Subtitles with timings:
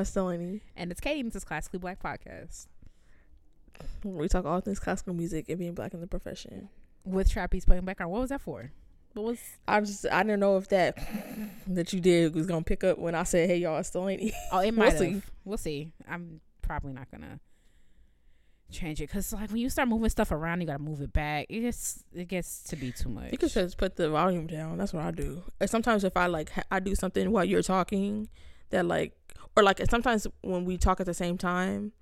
[0.00, 0.60] it's Delaney.
[0.76, 2.66] And it's Katie, is Classically Black Podcast.
[4.04, 6.68] We talk all things classical music and being black in the profession.
[7.04, 8.12] With Trapeze playing background.
[8.12, 8.70] What was that for?
[9.14, 10.96] What was I just I didn't know if that
[11.66, 14.58] that you did was gonna pick up when I said, "Hey y'all, it's Delaney." Oh,
[14.58, 14.98] it We'll might have.
[14.98, 15.22] see.
[15.44, 15.92] We'll see.
[16.08, 17.40] I'm probably not gonna
[18.70, 21.46] change it because like when you start moving stuff around, you gotta move it back.
[21.48, 23.32] It just it gets to be too much.
[23.32, 24.78] You can just put the volume down.
[24.78, 25.42] That's what I do.
[25.58, 28.28] And sometimes if I like ha- I do something while you're talking
[28.68, 29.14] that like
[29.56, 31.92] or like sometimes when we talk at the same time,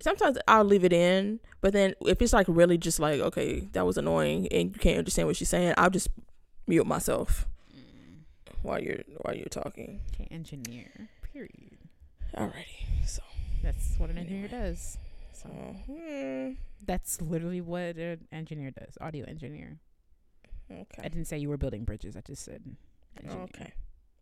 [0.00, 1.40] sometimes I'll leave it in.
[1.60, 4.98] But then if it's like really just like okay that was annoying and you can't
[4.98, 6.08] understand what she's saying, I'll just
[6.66, 8.22] mute myself Mm,
[8.62, 10.00] while you're while you're talking.
[10.12, 11.08] can't engineer.
[11.32, 11.78] Period.
[12.36, 13.06] Alrighty.
[13.06, 13.22] So
[13.62, 14.98] That's what an engineer does.
[15.32, 16.52] so hmm,
[16.86, 18.96] That's literally what an engineer does.
[19.00, 19.78] Audio engineer.
[20.70, 21.02] Okay.
[21.04, 22.16] I didn't say you were building bridges.
[22.16, 22.62] I just said
[23.20, 23.44] engineer.
[23.54, 23.72] Okay.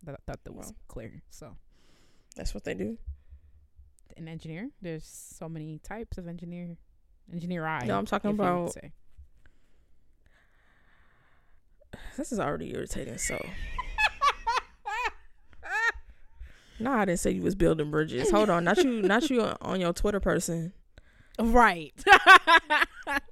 [0.03, 0.75] That, thought that was Well.
[0.87, 1.21] clear.
[1.29, 1.55] So
[2.35, 2.97] That's what they do.
[4.17, 4.69] an engineer.
[4.81, 6.77] There's so many types of engineer.
[7.31, 7.85] Engineer I.
[7.85, 8.75] No, I'm talking if you would about.
[12.17, 13.17] This is already irritating.
[13.17, 13.37] So.
[16.79, 18.31] No, I didn't say you was building bridges.
[18.31, 20.71] Hold on, not you, not you on your Twitter person.
[21.37, 21.93] Right.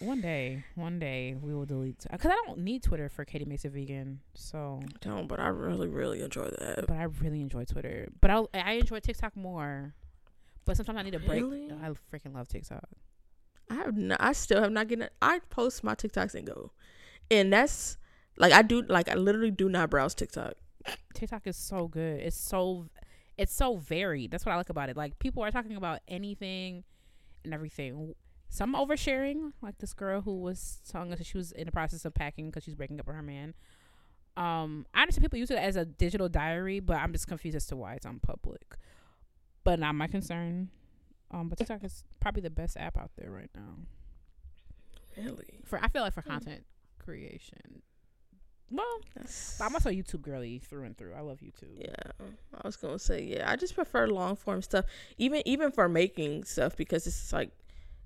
[0.00, 3.64] one day, one day we will delete because I don't need Twitter for Katie Makes
[3.64, 4.20] a Vegan.
[4.34, 6.86] So, Don't, but I really, really enjoy that.
[6.86, 8.08] but I really enjoy Twitter.
[8.20, 9.94] But I I enjoy TikTok more.
[10.64, 11.42] But sometimes I need a break.
[11.42, 11.70] Really?
[11.82, 12.84] I freaking love TikTok.
[13.70, 15.08] I have, not, I still have not getting.
[15.20, 16.72] I post my TikToks and go,
[17.30, 17.98] and that's
[18.36, 18.82] like I do.
[18.82, 20.54] Like I literally do not browse TikTok.
[21.14, 22.20] TikTok is so good.
[22.20, 22.86] It's so
[23.36, 24.30] it's so varied.
[24.30, 24.96] That's what I like about it.
[24.96, 26.84] Like people are talking about anything
[27.44, 28.14] and everything.
[28.48, 32.04] Some oversharing, like this girl who was telling us that she was in the process
[32.04, 33.54] of packing because she's breaking up with her man.
[34.36, 37.66] Um, I understand people use it as a digital diary, but I'm just confused as
[37.66, 38.76] to why it's on public.
[39.64, 40.70] But not my concern.
[41.30, 43.76] Um, but TikTok is probably the best app out there right now
[45.16, 45.78] Really, for.
[45.82, 46.64] I feel like for content
[46.98, 47.82] creation.
[48.70, 51.14] Well, that's, I'm also a YouTube girly through and through.
[51.14, 51.74] I love YouTube.
[51.76, 51.94] yeah.
[52.54, 53.50] I was gonna say yeah.
[53.50, 54.84] I just prefer long form stuff,
[55.16, 57.50] even even for making stuff because it's like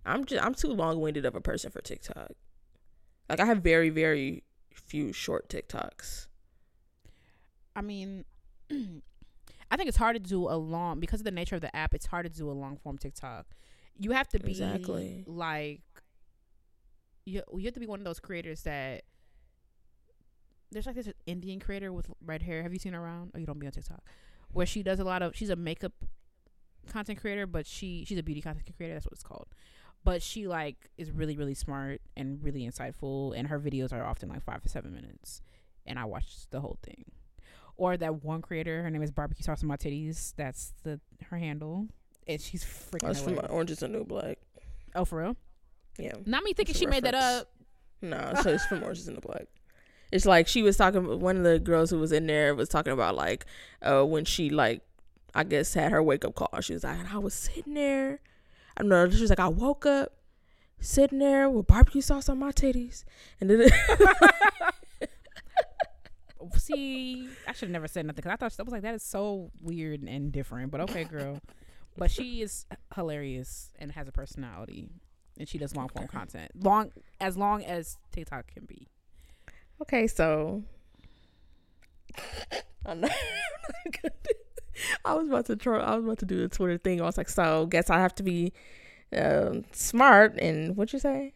[0.04, 2.32] I'm just I'm too long winded of a person for TikTok.
[3.28, 4.42] Like I have very very
[4.74, 6.26] few short TikToks.
[7.74, 8.24] I mean,
[8.70, 11.94] I think it's hard to do a long because of the nature of the app.
[11.94, 13.46] It's hard to do a long form TikTok.
[13.98, 15.24] You have to be Exactly.
[15.26, 15.82] like
[17.24, 17.42] you.
[17.56, 19.02] You have to be one of those creators that
[20.70, 22.62] there's like this Indian creator with red hair.
[22.62, 23.32] Have you seen her around?
[23.34, 24.02] Oh, you don't be on TikTok,
[24.50, 25.36] where she does a lot of.
[25.36, 25.92] She's a makeup
[26.90, 28.94] content creator, but she she's a beauty content creator.
[28.94, 29.46] That's what it's called.
[30.04, 34.28] But she like is really really smart and really insightful, and her videos are often
[34.28, 35.42] like five to seven minutes,
[35.86, 37.04] and I watch the whole thing.
[37.76, 40.34] Or that one creator, her name is Barbecue Sauce on My Titties.
[40.36, 41.86] That's the her handle,
[42.26, 43.06] and she's freaking.
[43.06, 43.40] That's from.
[43.48, 44.38] Orange is the New Black.
[44.94, 45.36] oh, for real?
[45.98, 46.12] Yeah.
[46.26, 47.50] Not me thinking a she made that up.
[48.00, 49.46] No, so it's from Orange is in the Black.
[50.10, 51.20] It's like she was talking.
[51.20, 53.46] One of the girls who was in there was talking about like,
[53.80, 54.82] uh, when she like,
[55.34, 56.60] I guess had her wake up call.
[56.60, 58.20] She was like, I was sitting there.
[58.76, 59.08] I don't know.
[59.10, 60.12] She was like, I woke up
[60.80, 63.04] sitting there with barbecue sauce on my titties,
[63.40, 63.68] and then
[66.56, 69.02] See, I should have never said nothing because I thought I was like that is
[69.04, 70.70] so weird and different.
[70.72, 71.38] But okay, girl.
[71.96, 72.66] but she is
[72.96, 74.88] hilarious and has a personality,
[75.38, 76.16] and she does long form Okay.
[76.18, 76.90] content, long
[77.20, 78.88] as long as TikTok can be.
[79.82, 80.64] okay, so
[82.86, 83.12] I'm not.
[85.04, 85.78] I was about to try.
[85.80, 87.00] I was about to do the Twitter thing.
[87.00, 88.52] I was like, so guess I have to be
[89.16, 91.34] um, smart and what you say?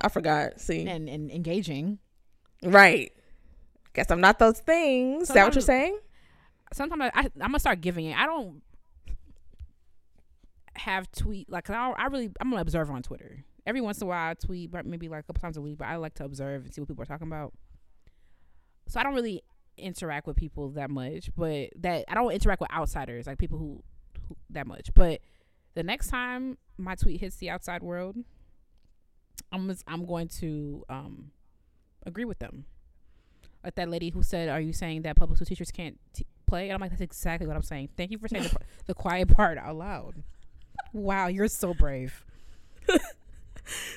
[0.00, 0.60] I forgot.
[0.60, 1.98] See, and and engaging.
[2.62, 3.12] Right.
[3.94, 5.24] Guess I'm not those things.
[5.24, 5.98] Is that what you're saying?
[6.72, 8.16] Sometimes I, I I'm gonna start giving it.
[8.16, 8.62] I don't
[10.74, 13.44] have tweet like 'cause I, I really I'm gonna observe on Twitter.
[13.66, 15.78] Every once in a while I tweet, but maybe like a couple times a week.
[15.78, 17.52] But I like to observe and see what people are talking about.
[18.88, 19.42] So I don't really
[19.76, 23.82] interact with people that much, but that I don't interact with outsiders like people who,
[24.28, 24.90] who that much.
[24.94, 25.20] But
[25.74, 28.16] the next time my tweet hits the outside world,
[29.50, 31.32] I'm I'm going to um
[32.06, 32.64] agree with them.
[33.64, 36.64] Like that lady who said, "Are you saying that public school teachers can't t- play?"
[36.68, 39.28] And I'm like, "That's exactly what I'm saying." Thank you for saying the, the quiet
[39.36, 40.22] part out loud.
[40.92, 42.24] Wow, you're so brave.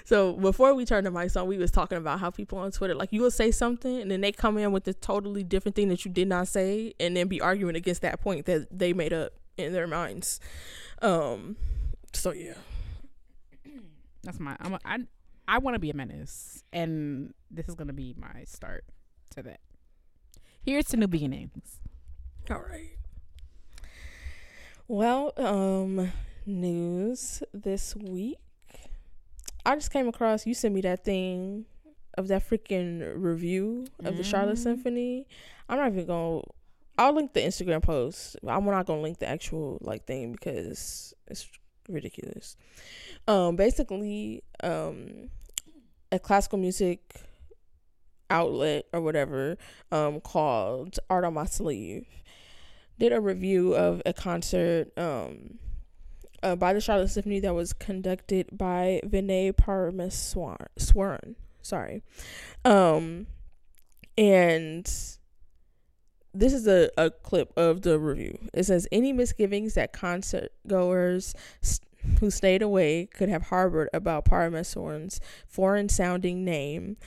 [0.06, 2.94] So before we turned the mics on, we was talking about how people on Twitter,
[2.94, 5.90] like you will say something and then they come in with a totally different thing
[5.90, 9.14] that you did not say, and then be arguing against that point that they made
[9.14, 10.40] up in their minds.
[11.02, 11.58] Um.
[12.14, 12.54] So yeah.
[14.24, 14.56] That's my.
[14.60, 15.00] I'm a, I
[15.48, 18.86] I want to be a menace, and this is gonna be my start
[19.36, 19.60] to that.
[20.64, 21.80] Here's to new beginnings.
[22.50, 22.98] All right.
[24.88, 26.12] Well, um,
[26.46, 28.38] news this week.
[29.66, 30.46] I just came across.
[30.46, 31.66] You sent me that thing
[32.18, 34.64] of that freaking review of the Charlotte Mhm.
[34.64, 35.28] Symphony.
[35.68, 36.42] I'm not even gonna.
[36.98, 38.38] I'll link the Instagram post.
[38.48, 41.48] I'm not gonna link the actual like thing because it's
[41.90, 42.56] ridiculous.
[43.28, 45.30] Um, basically, um,
[46.12, 47.02] a classical music
[48.30, 49.58] outlet or whatever,
[49.92, 52.08] um, called Art on My Sleeve,
[52.98, 55.60] did a review of a concert, um,
[56.46, 61.36] uh, by the Charlotte Symphony that was conducted by Vinay Parameswaran.
[61.64, 62.04] Sorry,
[62.64, 63.26] um,
[64.16, 64.86] and
[66.34, 68.38] this is a, a clip of the review.
[68.54, 71.90] It says any misgivings that concert goers st-
[72.20, 76.98] who stayed away could have harbored about Parameswaran's foreign sounding name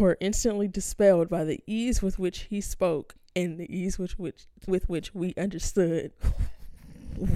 [0.00, 4.46] were instantly dispelled by the ease with which he spoke and the ease with which
[4.66, 6.12] with which we understood.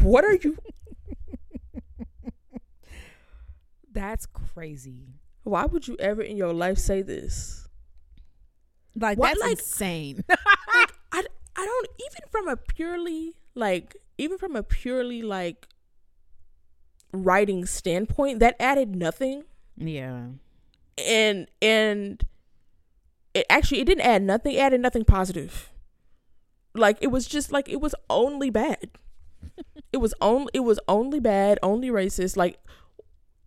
[0.02, 0.58] What are you?
[3.92, 5.06] That's crazy.
[5.42, 7.66] Why would you ever in your life say this?
[8.94, 10.24] Like What, that's like- insane.
[11.12, 11.24] I
[11.56, 15.66] I don't even from a purely like even from a purely like
[17.12, 19.42] writing standpoint that added nothing
[19.76, 20.26] yeah.
[20.96, 22.22] and and
[23.34, 25.72] it actually it didn't add nothing it added nothing positive
[26.74, 28.90] like it was just like it was only bad
[29.92, 32.60] it was only it was only bad only racist like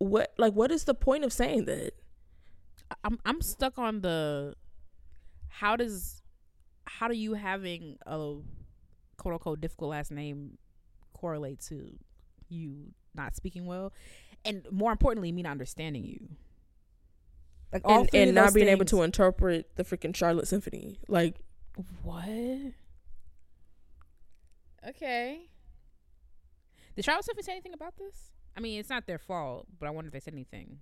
[0.04, 1.94] what like what is the point of saying that?
[3.04, 4.56] I'm I'm stuck on the
[5.50, 6.22] how does
[6.86, 8.36] how do you having a
[9.18, 10.58] quote unquote difficult last name
[11.14, 11.96] correlate to
[12.50, 13.94] you not speaking well?
[14.46, 16.30] And more importantly me not understanding you.
[17.72, 21.00] Like all and, and not being able to interpret the freaking charlotte symphony.
[21.08, 21.38] Like
[22.04, 22.74] what?
[24.88, 25.50] Okay.
[26.96, 29.90] Did Charlotte Symphony say anything about this I mean it's not their fault but I
[29.92, 30.80] wonder if they said anything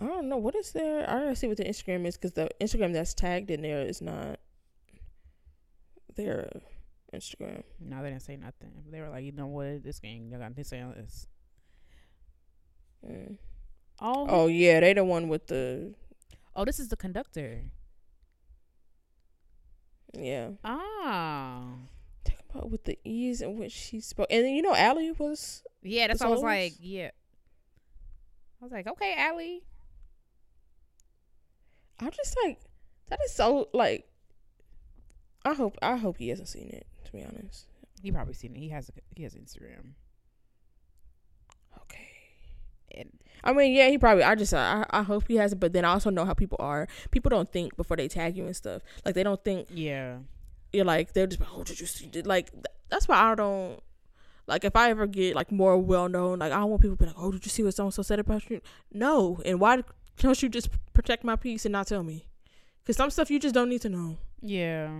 [0.00, 1.10] I don't know what is there.
[1.10, 4.00] I don't see what the Instagram is because the Instagram that's tagged in there is
[4.00, 4.38] not
[6.14, 6.48] their
[7.12, 7.64] Instagram.
[7.80, 10.54] no they didn't say nothing they were like you know what this game they got
[10.54, 11.26] this and this
[13.06, 13.38] Mm.
[14.00, 15.94] oh Oh yeah, they the one with the
[16.56, 17.62] Oh, this is the conductor.
[20.12, 20.50] yeah.
[20.64, 21.74] Ah.
[22.50, 26.08] About with the ease in which she spoke, and then you know, Allie was Yeah,
[26.08, 27.10] that's why I was like, yeah.
[28.60, 29.62] I was like, okay, Allie.
[32.00, 32.58] I'm just like
[33.08, 34.06] that is so like.
[35.44, 36.86] I hope I hope he hasn't seen it.
[37.06, 37.66] To be honest.
[38.02, 38.58] He probably seen it.
[38.58, 39.94] He has a, he has Instagram.
[41.82, 42.08] Okay.
[42.94, 43.10] And
[43.42, 44.24] I mean, yeah, he probably.
[44.24, 45.60] I just, I, I hope he hasn't.
[45.60, 46.86] But then I also know how people are.
[47.10, 48.82] People don't think before they tag you and stuff.
[49.04, 50.18] Like they don't think yeah.
[50.72, 52.06] You're like they're just like, oh, did you see?
[52.06, 53.80] Did, like th- that's why I don't.
[54.46, 57.02] Like if I ever get like more well known, like I don't want people to
[57.02, 58.60] be like, oh, did you see what so and so said about you?
[58.92, 59.82] No, and why
[60.18, 62.26] don't you just protect my peace and not tell me?
[62.82, 64.16] Because some stuff you just don't need to know.
[64.40, 64.90] Yeah.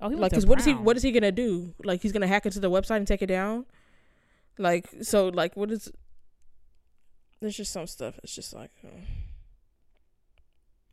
[0.00, 0.74] Oh, he like, because what is he?
[0.74, 1.74] What is he gonna do?
[1.82, 3.64] Like he's gonna hack into the website and take it down?
[4.58, 5.90] Like so, like what is?
[7.40, 8.18] There's just some stuff.
[8.22, 8.70] It's just like.
[8.84, 8.88] uh,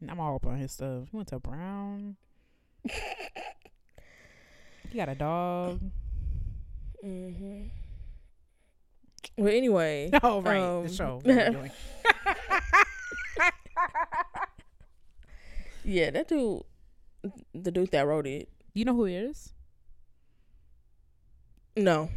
[0.09, 1.09] I'm all up on his stuff.
[1.11, 2.15] He went to Brown.
[4.89, 5.79] He got a dog.
[7.03, 7.67] Mm-hmm.
[9.37, 10.09] Well, anyway.
[10.23, 10.57] Oh, right.
[10.59, 11.21] Um, the show.
[15.83, 16.63] Yeah, that dude,
[17.53, 18.49] the dude that wrote it.
[18.73, 19.53] you know who he is?
[21.75, 22.09] No,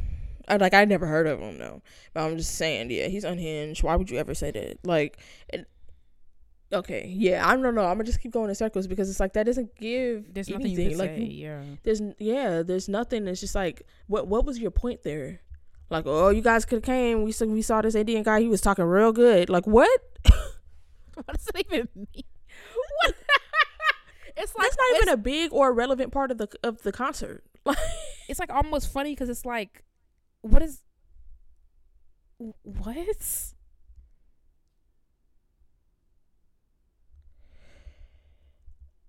[0.49, 1.59] I like I never heard of him.
[1.59, 3.83] No, but I'm just saying, yeah, he's unhinged.
[3.83, 4.79] Why would you ever say that?
[4.85, 5.19] Like,
[5.49, 5.67] it,
[6.73, 7.83] okay, yeah, I don't know.
[7.85, 10.67] I'm gonna just keep going in circles because it's like that doesn't give There's nothing
[10.69, 11.21] you can like, say.
[11.21, 11.63] you- yeah.
[11.83, 13.27] there's yeah, there's nothing.
[13.29, 15.41] It's just like, what what was your point there?
[15.91, 17.23] Like, oh, you guys could have came.
[17.23, 18.41] We saw we saw this Indian guy.
[18.41, 19.49] He was talking real good.
[19.51, 20.01] Like, what?
[21.15, 22.07] What does it even mean?
[23.05, 23.15] What?
[24.37, 27.45] it's like That's not even a big or relevant part of the of the concert.
[27.65, 27.79] Like,
[28.29, 29.85] it's like almost funny because it's like,
[30.43, 30.81] what is,
[32.39, 32.51] wh-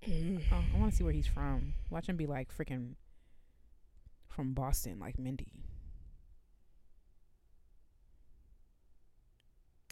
[0.07, 0.41] what?
[0.51, 1.73] Oh, I want to see where he's from.
[1.89, 2.93] Watch him be like freaking
[4.27, 5.47] from Boston, like Mindy.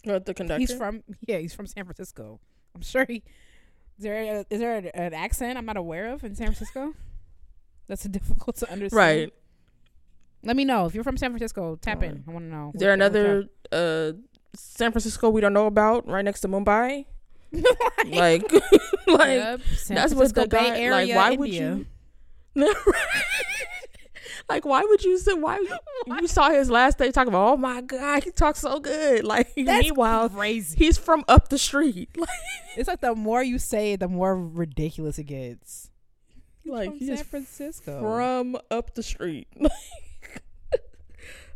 [0.03, 0.60] What, the conductor.
[0.60, 2.39] He's from yeah, he's from San Francisco.
[2.75, 3.24] I'm sure he.
[3.98, 6.93] Is there a, is there a, an accent I'm not aware of in San Francisco?
[7.88, 8.98] That's difficult to understand.
[8.98, 9.34] right.
[10.46, 11.77] Let me know if you're from San Francisco.
[11.77, 12.12] Tap Alright.
[12.12, 12.24] in.
[12.27, 12.72] I want to know.
[12.74, 14.13] Is there another uh
[14.55, 17.05] San Francisco we don't know about right next to Mumbai?
[18.05, 18.51] Like, like
[19.07, 20.77] Yep, that's what Francisco the guy.
[20.77, 21.39] Area, like, why India.
[21.39, 21.86] would you?
[22.67, 22.77] like,
[24.50, 25.33] like, why would you say?
[25.33, 25.57] Why
[26.19, 27.53] you saw his last day talking about?
[27.53, 29.24] Oh my god, he talks so good.
[29.24, 30.77] Like, That's meanwhile, crazy.
[30.77, 32.10] he's from up the street.
[32.17, 32.29] Like,
[32.75, 35.89] It's like the more you say it, the more ridiculous it gets.
[36.65, 38.01] like from he's San Francisco.
[38.01, 39.48] from up the street.
[39.60, 39.72] that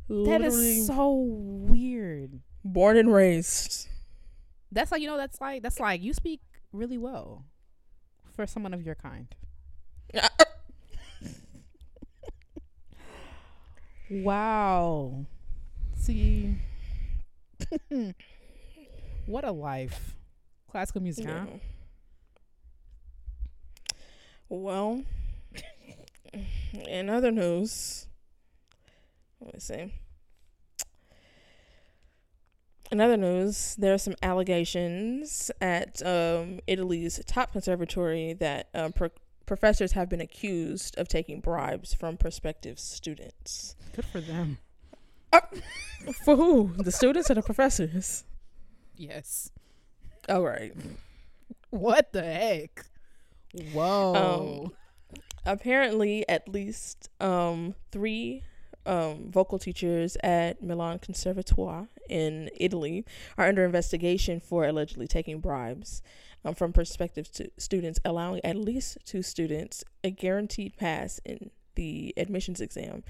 [0.10, 2.40] Literally so weird.
[2.64, 3.90] born and raised.
[4.72, 5.18] That's like you know.
[5.18, 7.46] That's like that's like you speak really well
[8.36, 9.34] for someone of your kind.
[14.10, 15.26] Wow.
[15.96, 16.56] See,
[19.26, 20.16] what a life.
[20.72, 21.46] Classical music, huh?
[21.48, 21.58] Yeah.
[24.50, 25.04] Well,
[26.74, 28.08] in other news,
[29.42, 29.94] let me see.
[32.92, 39.10] In other news, there are some allegations at um, Italy's top conservatory that um, pro-
[39.46, 43.76] professors have been accused of taking bribes from prospective students.
[43.96, 44.60] Good for them.
[46.24, 46.74] For who?
[46.78, 48.24] The students or the professors?
[48.96, 49.52] Yes.
[50.30, 50.74] All right.
[51.70, 52.86] What the heck?
[53.74, 54.72] Whoa.
[55.46, 58.44] apparently at least um three
[58.86, 63.06] um vocal teachers at Milan Conservatoire in Italy
[63.38, 66.02] are under investigation for allegedly taking bribes
[66.46, 72.14] um, from prospective stu- students allowing at least two students a guaranteed pass in the
[72.18, 73.04] admissions exam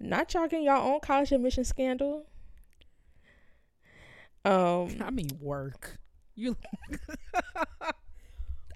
[0.00, 2.26] not y'all getting your own college admission scandal
[4.44, 5.98] um I mean, work.
[6.36, 6.56] You.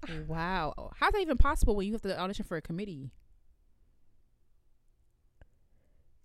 [0.27, 0.91] wow.
[0.97, 3.13] How's that even possible when you have to audition for a committee?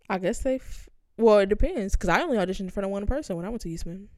[0.10, 0.56] I guess they.
[0.56, 3.50] F- well, it depends because I only auditioned in front of one person when I
[3.50, 4.10] went to Eastman.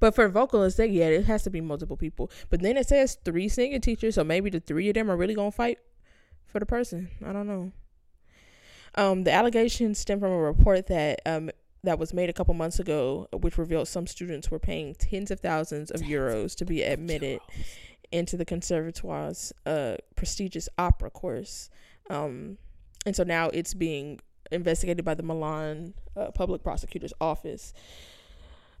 [0.00, 2.30] But for vocalists, they yeah, it has to be multiple people.
[2.50, 5.34] But then it says three singing teachers, so maybe the three of them are really
[5.34, 5.78] gonna fight
[6.46, 7.10] for the person.
[7.24, 7.72] I don't know.
[8.96, 11.50] Um, the allegations stem from a report that um
[11.82, 15.40] that was made a couple months ago, which revealed some students were paying tens of
[15.40, 17.40] thousands of euros to be admitted
[18.10, 21.68] into the conservatoire's uh prestigious opera course.
[22.08, 22.58] Um,
[23.04, 27.72] and so now it's being investigated by the Milan uh, public prosecutor's office.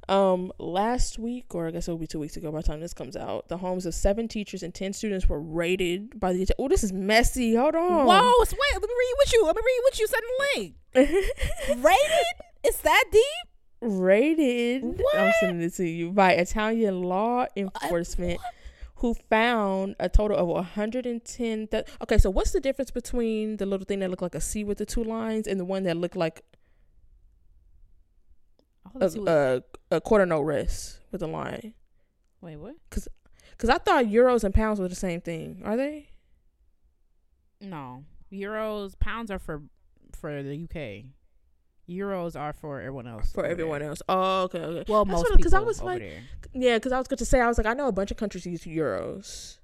[0.06, 2.80] Um, last week, or I guess it will be two weeks ago by the time
[2.80, 6.46] this comes out, the homes of seven teachers and ten students were raided by the.
[6.58, 7.54] Oh, this is messy.
[7.54, 8.06] Hold on.
[8.06, 9.44] Whoa, wait, let me read what you.
[9.46, 10.74] Let me read what you sent in the link.
[11.84, 12.26] Rated?
[12.62, 13.54] It's that deep?
[13.84, 15.02] raided.
[15.14, 18.40] I'm sending it to you by Italian law enforcement,
[19.04, 21.66] who found a total of 110.
[21.66, 24.64] Th- okay, so what's the difference between the little thing that looked like a C
[24.64, 26.40] with the two lines and the one that looked like
[28.94, 31.74] a, let's see what- a, a quarter note rest with a line?
[32.40, 32.76] wait, what?
[32.88, 35.60] Because I thought euros and pounds were the same thing.
[35.66, 36.08] Are they?
[37.60, 39.64] No, euros, pounds are for
[40.18, 41.04] for the UK.
[41.88, 43.32] Euros are for everyone else.
[43.32, 43.90] For everyone there.
[43.90, 44.02] else.
[44.08, 44.84] Oh, okay, okay.
[44.92, 46.20] Well, That's most 'cause I was like- there.
[46.54, 48.16] Yeah, because I was going to say, I was like, I know a bunch of
[48.16, 49.58] countries use euros.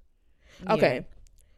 [0.64, 0.74] Yeah.
[0.74, 1.06] Okay.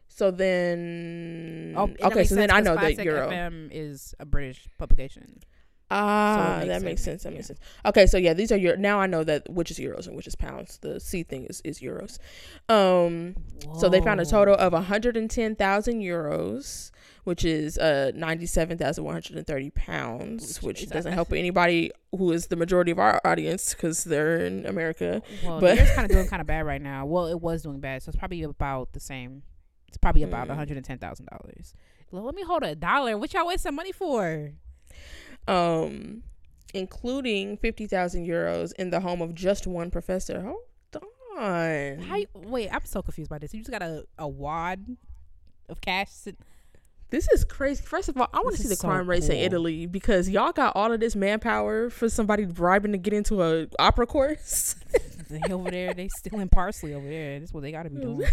[0.07, 2.23] So then, Oh, okay.
[2.23, 3.29] So then I know that euro.
[3.29, 5.39] FM is a British publication.
[5.91, 7.23] Ah, makes that makes sense, sense.
[7.23, 7.35] That yeah.
[7.37, 7.59] makes sense.
[7.85, 8.77] Okay, so yeah, these are your.
[8.77, 10.79] Now I know that which is euros and which is pounds.
[10.81, 12.17] The C thing is is euros.
[12.69, 13.35] Um,
[13.79, 16.89] so they found a total of 110,000 euros,
[17.23, 22.99] which is uh 97,130 pounds, Which which doesn't help anybody who is the majority of
[22.99, 25.21] our audience because they're in America.
[25.43, 27.05] Well, but- but, kind of doing kind of bad right now.
[27.05, 29.43] Well, it was doing bad, so it's probably about the same.
[29.87, 30.49] It's probably about Mm.
[30.49, 31.73] one hundred and ten thousand dollars.
[32.11, 33.17] Well, let me hold a dollar.
[33.17, 34.51] What y'all waste some money for?
[35.47, 36.23] Um,
[36.73, 40.41] including 50,000 euros in the home of just one professor.
[40.41, 41.03] Hold
[41.37, 41.97] on.
[41.99, 42.15] How?
[42.17, 43.53] You, wait, I'm so confused by this.
[43.53, 44.95] You just got a, a wad
[45.69, 46.09] of cash.
[46.11, 46.37] Sit,
[47.13, 47.83] This is crazy.
[47.83, 49.35] First of all, I want to see the so crime rates in.
[49.35, 53.67] Italy because y'all got all of this manpower for somebody bribing to get into a
[53.77, 54.75] opera course.
[55.29, 57.39] they over there, they stealing parsley over there.
[57.39, 58.27] That's what they got to be doing.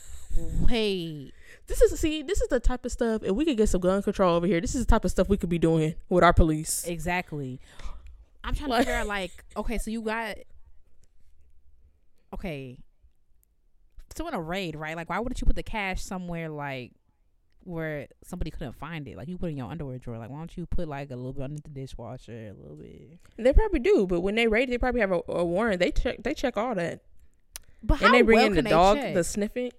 [0.66, 1.34] Wait,
[1.66, 3.22] this is see, this is the type of stuff.
[3.22, 5.28] If we could get some gun control over here, this is the type of stuff
[5.28, 6.86] we could be doing with our police.
[6.86, 7.60] exactly.
[8.42, 10.36] I'm trying to figure out like, okay, so you got,
[12.32, 12.78] okay,
[14.16, 14.96] so in a raid, right?
[14.96, 16.92] Like, why wouldn't you put the cash somewhere like
[17.64, 19.16] where somebody couldn't find it?
[19.16, 20.18] Like, you put it in your underwear drawer.
[20.18, 23.18] Like, why don't you put like a little bit under the dishwasher, a little bit?
[23.38, 25.80] They probably do, but when they raid, they probably have a, a warrant.
[25.80, 26.22] They check.
[26.22, 27.00] They check all that,
[27.82, 29.14] But how and they bring well in the dog, check?
[29.14, 29.70] the sniffing.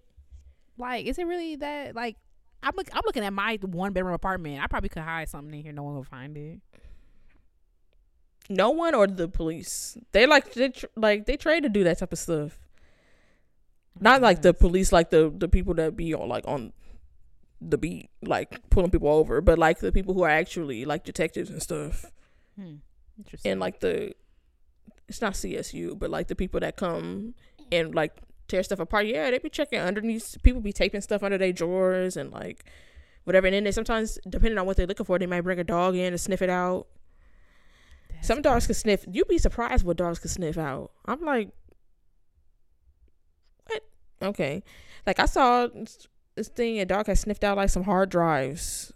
[0.77, 1.95] Like, is it really that?
[1.95, 2.17] Like,
[2.63, 4.61] I'm look, I'm looking at my one bedroom apartment.
[4.63, 5.73] I probably could hide something in here.
[5.73, 6.59] No one will find it.
[8.49, 9.97] No one or the police.
[10.11, 12.59] They like they tr- like they try to do that type of stuff.
[13.99, 16.73] Not like the police, like the the people that be on like on
[17.70, 21.50] the beat, like pulling people over, but like the people who are actually like detectives
[21.50, 22.05] and stuff,
[22.58, 22.75] Hmm.
[23.17, 23.51] Interesting.
[23.51, 24.13] and like the
[25.08, 27.34] it's not CSU, but like the people that come
[27.72, 28.13] and like
[28.48, 29.05] tear stuff apart.
[29.05, 30.38] Yeah, they be checking underneath.
[30.43, 32.65] People be taping stuff under their drawers and like
[33.25, 33.48] whatever.
[33.48, 35.96] And then they sometimes, depending on what they're looking for, they might bring a dog
[35.96, 36.88] in to sniff it out.
[38.12, 39.05] That's Some dogs can sniff.
[39.12, 40.91] You'd be surprised what dogs can sniff out.
[41.05, 41.50] I'm like,
[43.67, 43.82] what?
[44.22, 44.63] Okay.
[45.05, 45.67] Like I saw
[46.35, 48.91] this- thing a dog had sniffed out like some hard drives.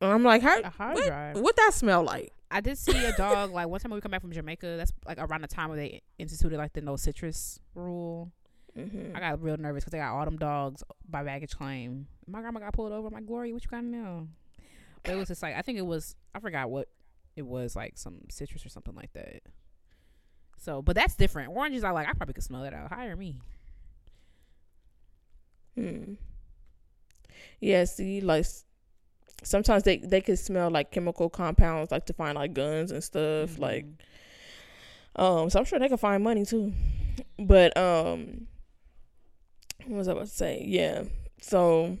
[0.00, 0.60] And I'm like, how?
[0.60, 1.40] a hard what, drive.
[1.40, 2.32] what that smell like?
[2.50, 4.76] I did see a dog like one time when we come back from Jamaica.
[4.76, 8.32] That's like around the time where they instituted like the no citrus rule.
[8.76, 9.16] Mm-hmm.
[9.16, 12.06] I got real nervous because they got all them dogs by baggage claim.
[12.26, 13.08] My grandma got pulled over.
[13.08, 14.26] I'm like, Glory, what you got now?
[15.02, 16.88] But it was just like I think it was I forgot what
[17.36, 19.42] it was like some citrus or something like that.
[20.58, 21.50] So, but that's different.
[21.50, 22.06] Oranges, I like.
[22.06, 22.92] I probably could smell that out.
[22.92, 23.38] Hire me.
[25.74, 26.14] Hmm.
[27.60, 28.46] Yeah, see, like
[29.42, 33.58] sometimes they they can smell like chemical compounds, like to find like guns and stuff.
[33.58, 33.86] Like,
[35.16, 35.22] Mhm.
[35.22, 36.72] um, so I'm sure they can find money too.
[37.38, 38.46] But um,
[39.86, 40.64] what was I about to say?
[40.66, 41.04] Yeah.
[41.40, 41.98] So,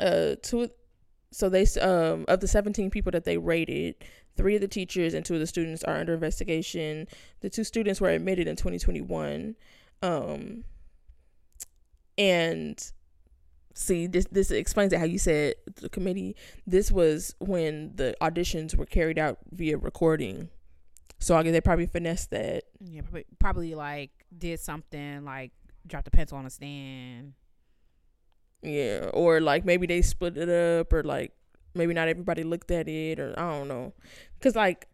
[0.00, 0.70] uh, two.
[1.32, 3.96] So they um of the 17 people that they rated,
[4.36, 7.08] three of the teachers and two of the students are under investigation.
[7.40, 9.56] The two students were admitted in 2021.
[10.02, 10.64] Um,
[12.16, 12.92] and
[13.76, 16.34] see this this explains it how you said the committee
[16.66, 20.48] this was when the auditions were carried out via recording.
[21.18, 22.64] So i guess they probably finessed that.
[22.80, 25.52] Yeah, probably, probably like did something like
[25.86, 27.34] dropped a pencil on a stand.
[28.62, 31.32] yeah or like maybe they split it up or like
[31.74, 33.92] maybe not everybody looked at it or i don't know.
[34.38, 34.88] Because like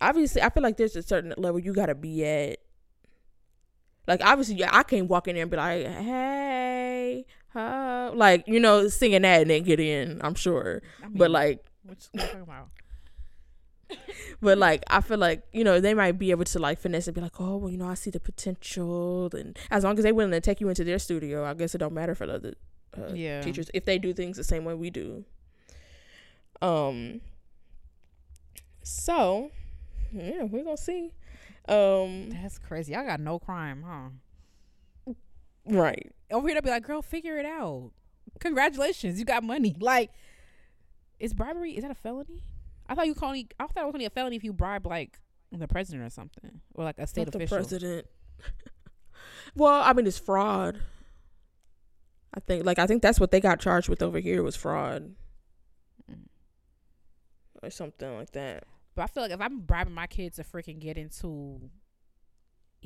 [0.00, 2.58] obviously i feel like there's a certain level you gotta be at.
[4.08, 7.24] Like obviously yeah, i can't walk in there and be like hey
[7.56, 11.32] uh, like you know singing that and then get in i'm sure I but mean,
[11.32, 12.68] like what you talking about?
[14.42, 17.14] But like I feel like you know they might be able to like finesse and
[17.14, 20.10] be like, oh well, you know I see the potential, and as long as they
[20.12, 22.54] willing to take you into their studio, I guess it don't matter for the other
[22.98, 23.40] uh, Yeah.
[23.42, 25.24] teachers if they do things the same way we do.
[26.60, 27.20] Um.
[28.82, 29.50] So,
[30.12, 31.12] yeah, we're gonna see.
[31.68, 32.30] Um.
[32.30, 32.92] That's crazy.
[32.92, 34.08] Y'all got no crime, huh?
[35.66, 36.12] Right.
[36.30, 37.90] Over here, they'll be like, "Girl, figure it out.
[38.40, 40.10] Congratulations, you got money." Like,
[41.18, 42.42] is bribery is that a felony?
[42.88, 43.48] I thought you could only.
[43.58, 45.18] I thought it was only a felony if you bribe like
[45.52, 47.56] the president or something, or like a state Not the official.
[47.58, 48.06] president.
[49.56, 50.80] well, I mean, it's fraud.
[52.34, 55.14] I think, like, I think that's what they got charged with over here was fraud
[56.10, 56.26] Mm.
[57.62, 58.64] or something like that.
[58.94, 61.70] But I feel like if I'm bribing my kids to freaking get into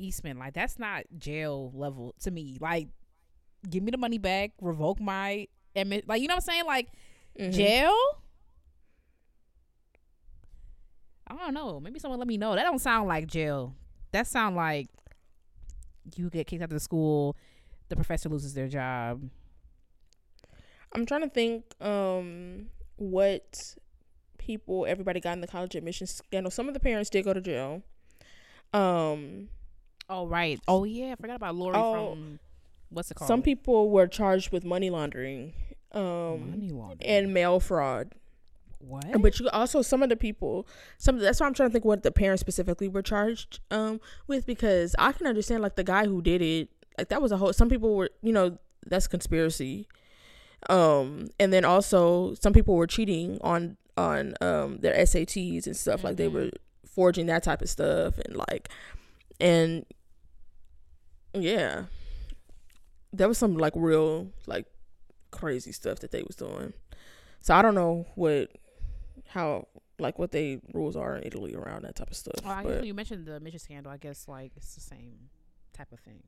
[0.01, 2.57] Eastman, like that's not jail level to me.
[2.59, 2.89] Like,
[3.69, 6.07] give me the money back, revoke my admit.
[6.07, 6.65] Like, you know what I'm saying?
[6.65, 6.89] Like
[7.39, 7.51] Mhm.
[7.53, 7.93] jail.
[11.27, 11.79] I don't know.
[11.79, 12.55] Maybe someone let me know.
[12.55, 13.75] That don't sound like jail.
[14.11, 14.89] That sound like
[16.15, 17.37] you get kicked out of the school.
[17.89, 19.29] The professor loses their job.
[20.93, 23.75] I'm trying to think um what
[24.37, 26.51] people everybody got in the college admissions scandal.
[26.51, 27.81] Some of the parents did go to jail.
[28.73, 29.47] Um
[30.11, 30.59] Oh right.
[30.67, 31.13] Oh yeah.
[31.13, 32.39] I forgot about Lori Oh, from
[32.89, 33.27] what's it called?
[33.29, 35.53] some people were charged with money laundering
[35.93, 37.09] um money laundering.
[37.09, 38.13] and mail fraud.
[38.79, 39.21] what?
[39.21, 42.03] But you also some of the people, some that's why I'm trying to think what
[42.03, 46.21] the parents specifically were charged um with because I can understand like the guy who
[46.21, 47.53] did it, like that was a whole.
[47.53, 49.87] Some people were, you know, that's conspiracy.
[50.69, 56.03] Um, and then also some people were cheating on on um their SATs and stuff
[56.03, 56.33] like they Mhm.
[56.33, 56.49] were
[56.85, 58.69] forging that type of stuff and like
[59.39, 59.85] and
[61.33, 61.85] yeah,
[63.13, 64.65] there was some like real like
[65.31, 66.73] crazy stuff that they was doing.
[67.39, 68.51] So I don't know what
[69.27, 69.67] how
[69.99, 72.35] like what they rules are in Italy around that type of stuff.
[72.45, 75.29] Oh, I guess you mentioned the Mitchell scandal, I guess like it's the same
[75.73, 76.23] type of thing.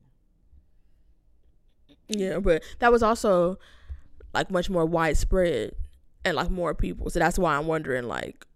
[2.08, 3.58] yeah, but that was also
[4.32, 5.74] like much more widespread
[6.24, 7.10] and like more people.
[7.10, 8.46] So that's why I'm wondering like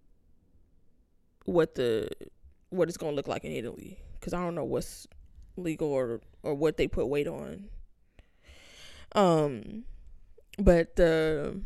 [1.45, 2.09] what the
[2.71, 5.07] what it's gonna look like in Italy because I don't know what's
[5.57, 7.69] legal or or what they put weight on.
[9.15, 9.85] Um,
[10.59, 11.61] but the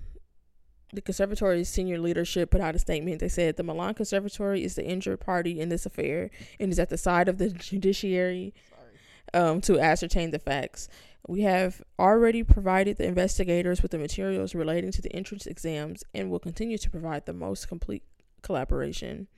[0.92, 3.20] the conservatory's senior leadership put out a statement.
[3.20, 6.30] They said the Milan Conservatory is the injured party in this affair
[6.60, 8.52] and is at the side of the judiciary
[9.32, 10.88] um, to ascertain the facts.
[11.26, 16.30] We have already provided the investigators with the materials relating to the entrance exams and
[16.30, 18.02] will continue to provide the most complete
[18.42, 19.28] collaboration.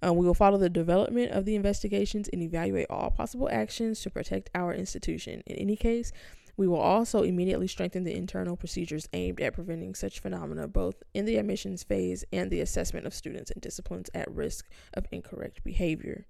[0.00, 4.10] Um, we will follow the development of the investigations and evaluate all possible actions to
[4.10, 5.42] protect our institution.
[5.46, 6.12] In any case,
[6.58, 11.24] We will also immediately strengthen the internal procedures aimed at preventing such phenomena both in
[11.24, 16.26] the admissions phase and the assessment of students and disciplines at risk of incorrect behavior.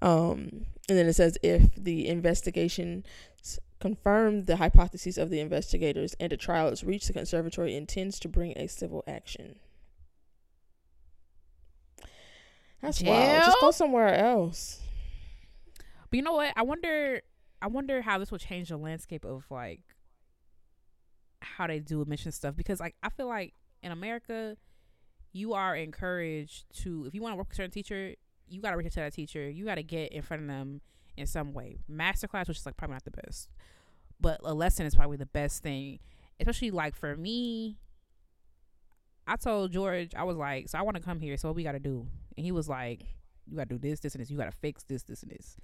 [0.00, 3.04] Um, and then it says if the investigation
[3.80, 8.28] confirm the hypotheses of the investigators and a trial is reached, the conservatory intends to
[8.28, 9.56] bring a civil action.
[12.82, 13.44] That's wild.
[13.44, 14.80] Just go somewhere else.
[16.10, 16.52] But you know what?
[16.56, 17.22] I wonder.
[17.62, 19.82] I wonder how this will change the landscape of like
[21.40, 24.56] how they do admission stuff because like I feel like in America,
[25.32, 28.14] you are encouraged to if you want to work with a certain teacher,
[28.48, 29.48] you got to reach out to that teacher.
[29.48, 30.80] You got to get in front of them
[31.16, 31.78] in some way.
[31.90, 33.48] Masterclass, which is like probably not the best,
[34.20, 36.00] but a lesson is probably the best thing.
[36.40, 37.78] Especially like for me,
[39.26, 41.36] I told George I was like, so I want to come here.
[41.36, 42.06] So what we got to do?
[42.36, 43.04] And he was like,
[43.46, 44.30] you got to do this, this, and this.
[44.30, 45.56] You got to fix this, this, and this.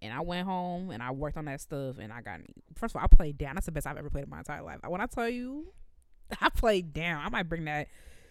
[0.00, 2.40] And I went home and I worked on that stuff and I got
[2.74, 3.54] first of all I played down.
[3.54, 4.78] That's the best I've ever played in my entire life.
[4.86, 5.66] When I tell you,
[6.40, 7.24] I played down.
[7.24, 7.88] I might bring that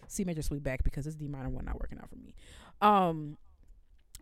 [0.07, 2.35] C major suite back because this D minor one not working out for me.
[2.81, 3.37] Um,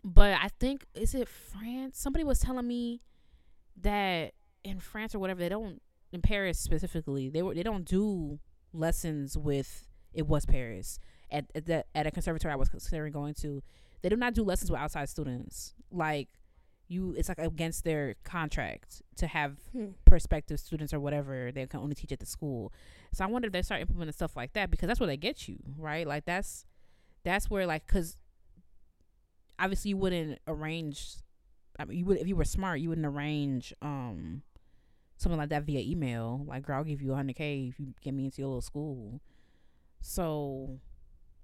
[0.04, 1.98] but I think is it France?
[1.98, 3.02] Somebody was telling me
[3.82, 8.40] that in France or whatever they don't in Paris specifically they were they don't do
[8.74, 11.00] lessons with it was Paris.
[11.32, 13.62] At at, the, at a conservatory I was considering going to.
[14.02, 15.74] They do not do lessons with outside students.
[15.92, 16.30] Like
[16.90, 19.90] you it's like against their contract to have hmm.
[20.06, 22.74] prospective students or whatever they can only teach at the school.
[23.14, 25.48] So i wonder if they start implementing stuff like that because that's where they get
[25.48, 26.06] you right?
[26.06, 26.66] Like that's
[27.24, 28.18] that's where like because
[29.60, 31.18] obviously you wouldn't arrange
[31.78, 34.42] i mean you would if you were smart you wouldn't arrange um
[35.18, 36.44] something like that via email.
[36.48, 39.22] Like girl i'll give you 100k if you get me into your little school
[40.02, 40.80] so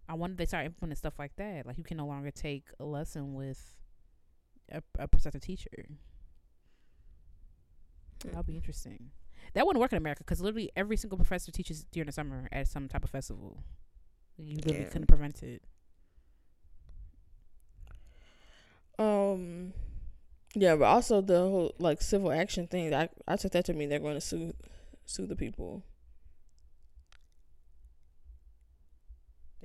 [0.08, 2.66] i wonder if they start implementing stuff like that like you can no longer take
[2.80, 3.76] a lesson with
[4.72, 5.86] a, a prospective teacher.
[8.24, 9.12] That'll be interesting.
[9.54, 12.68] That wouldn't work in America because literally every single professor teaches during the summer at
[12.68, 13.64] some type of festival.
[14.38, 14.90] You literally yeah.
[14.90, 15.62] couldn't prevent it.
[18.98, 19.74] Um,
[20.56, 22.94] yeah, but also the whole like civil action thing.
[22.94, 24.54] I I took that to mean they're going to sue
[25.06, 25.84] sue the people.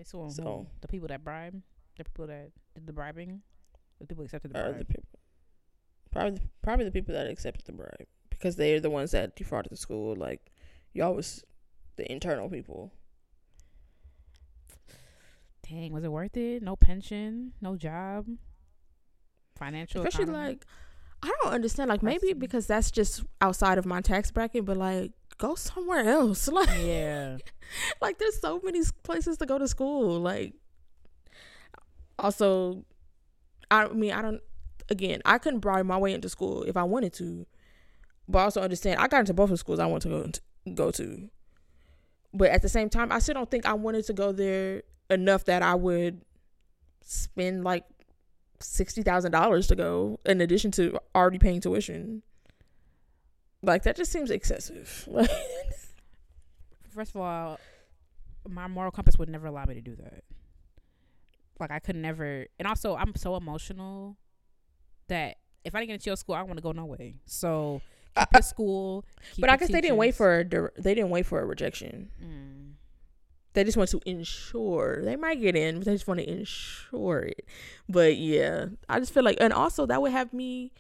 [0.01, 1.61] They so, the people that bribe,
[1.99, 3.43] the people that did the bribing.
[3.99, 4.79] The people accepted the bribe.
[4.79, 5.05] The people,
[6.11, 9.77] probably, probably the people that accepted the bribe because they're the ones that defrauded the
[9.77, 10.17] school.
[10.17, 10.53] Like,
[10.95, 11.45] y'all was
[11.97, 12.93] the internal people.
[15.69, 16.63] Dang, was it worth it?
[16.63, 18.25] No pension, no job,
[19.55, 20.01] financial.
[20.01, 20.49] Especially economy.
[20.49, 20.67] like,
[21.23, 21.91] I don't understand.
[21.91, 26.49] Like, maybe because that's just outside of my tax bracket, but like, go somewhere else.
[26.53, 27.39] Like, yeah,
[28.01, 30.21] like there's so many places to go to school.
[30.21, 30.55] Like,
[32.19, 32.85] also
[33.71, 34.41] I mean, I don't.
[34.89, 37.47] Again, I couldn't bribe my way into school if I wanted to,
[38.29, 40.27] but I also understand I got into both of the schools I want to go
[40.27, 40.41] to,
[40.75, 41.31] go to.
[42.35, 45.45] But at the same time, I still don't think I wanted to go there enough
[45.45, 46.23] that I would
[47.03, 47.85] spend like
[48.59, 52.23] sixty thousand dollars to go in addition to already paying tuition.
[53.63, 55.09] Like that just seems excessive.
[56.91, 57.61] First of all,
[58.49, 60.25] my moral compass would never allow me to do that.
[61.59, 64.17] Like I could never, and also I'm so emotional
[65.09, 67.17] that if I didn't get into your school, I want to go no way.
[67.27, 67.83] So
[68.17, 69.05] keep uh, school.
[69.35, 69.73] Keep but I guess teachers.
[69.75, 70.45] they didn't wait for a
[70.81, 72.11] they didn't wait for a rejection.
[72.23, 72.73] Mm.
[73.53, 77.23] They just want to ensure they might get in, but they just want to ensure
[77.23, 77.45] it.
[77.89, 80.73] But yeah, I just feel like, and also that would have me.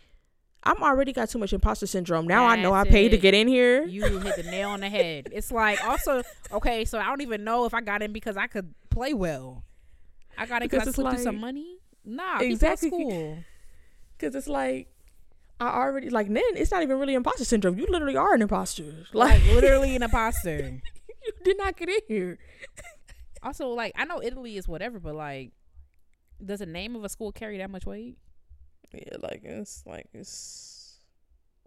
[0.62, 2.26] I'm already got too much imposter syndrome.
[2.26, 3.16] Now That's I know I paid it.
[3.16, 3.84] to get in here.
[3.84, 5.28] You hit the nail on the head.
[5.32, 8.46] It's like also okay, so I don't even know if I got in because I
[8.46, 9.64] could play well.
[10.36, 11.78] I gotta because it's like, some money.
[12.04, 13.44] Nah, exactly.
[14.16, 14.88] Because it's like
[15.60, 17.78] I already like then it's not even really imposter syndrome.
[17.78, 19.06] You literally are an imposter.
[19.12, 20.80] Like, like literally an imposter.
[21.24, 22.38] you did not get in here.
[23.42, 25.52] also, like I know Italy is whatever, but like,
[26.44, 28.16] does the name of a school carry that much weight?
[28.92, 30.98] Yeah, like it's like it's.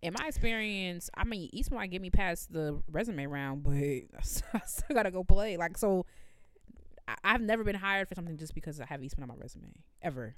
[0.01, 3.73] In my experience, I mean, Eastman might get me past the resume round, but
[4.53, 5.55] I still gotta go play.
[5.55, 6.05] Like, so
[7.07, 9.71] I, have never been hired for something just because I have Eastman on my resume
[10.01, 10.35] ever.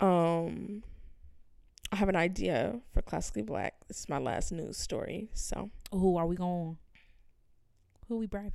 [0.00, 0.82] Um,
[1.90, 3.74] I have an idea for classically black.
[3.88, 5.28] This is my last news story.
[5.32, 6.78] So, who are we going?
[8.08, 8.52] Who are we bribing?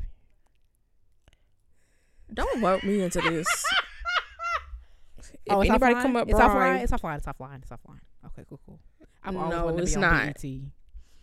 [2.33, 3.47] Don't vote me into this.
[5.45, 6.01] if oh, anybody offline?
[6.01, 6.81] come up, it's offline.
[6.83, 7.17] It's offline.
[7.17, 7.61] It's offline.
[7.61, 7.99] It's offline.
[8.25, 8.79] Okay, cool, cool.
[9.23, 10.35] I'm no, always it's not.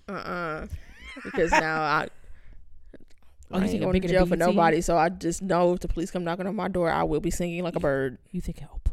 [0.08, 0.66] Uh uh
[1.24, 2.08] Because now I
[3.52, 6.12] Oh, I ain't going to jail for nobody, so I just know if the police
[6.12, 8.18] come knocking on my door, I will be singing like a bird.
[8.30, 8.92] You think Oprah?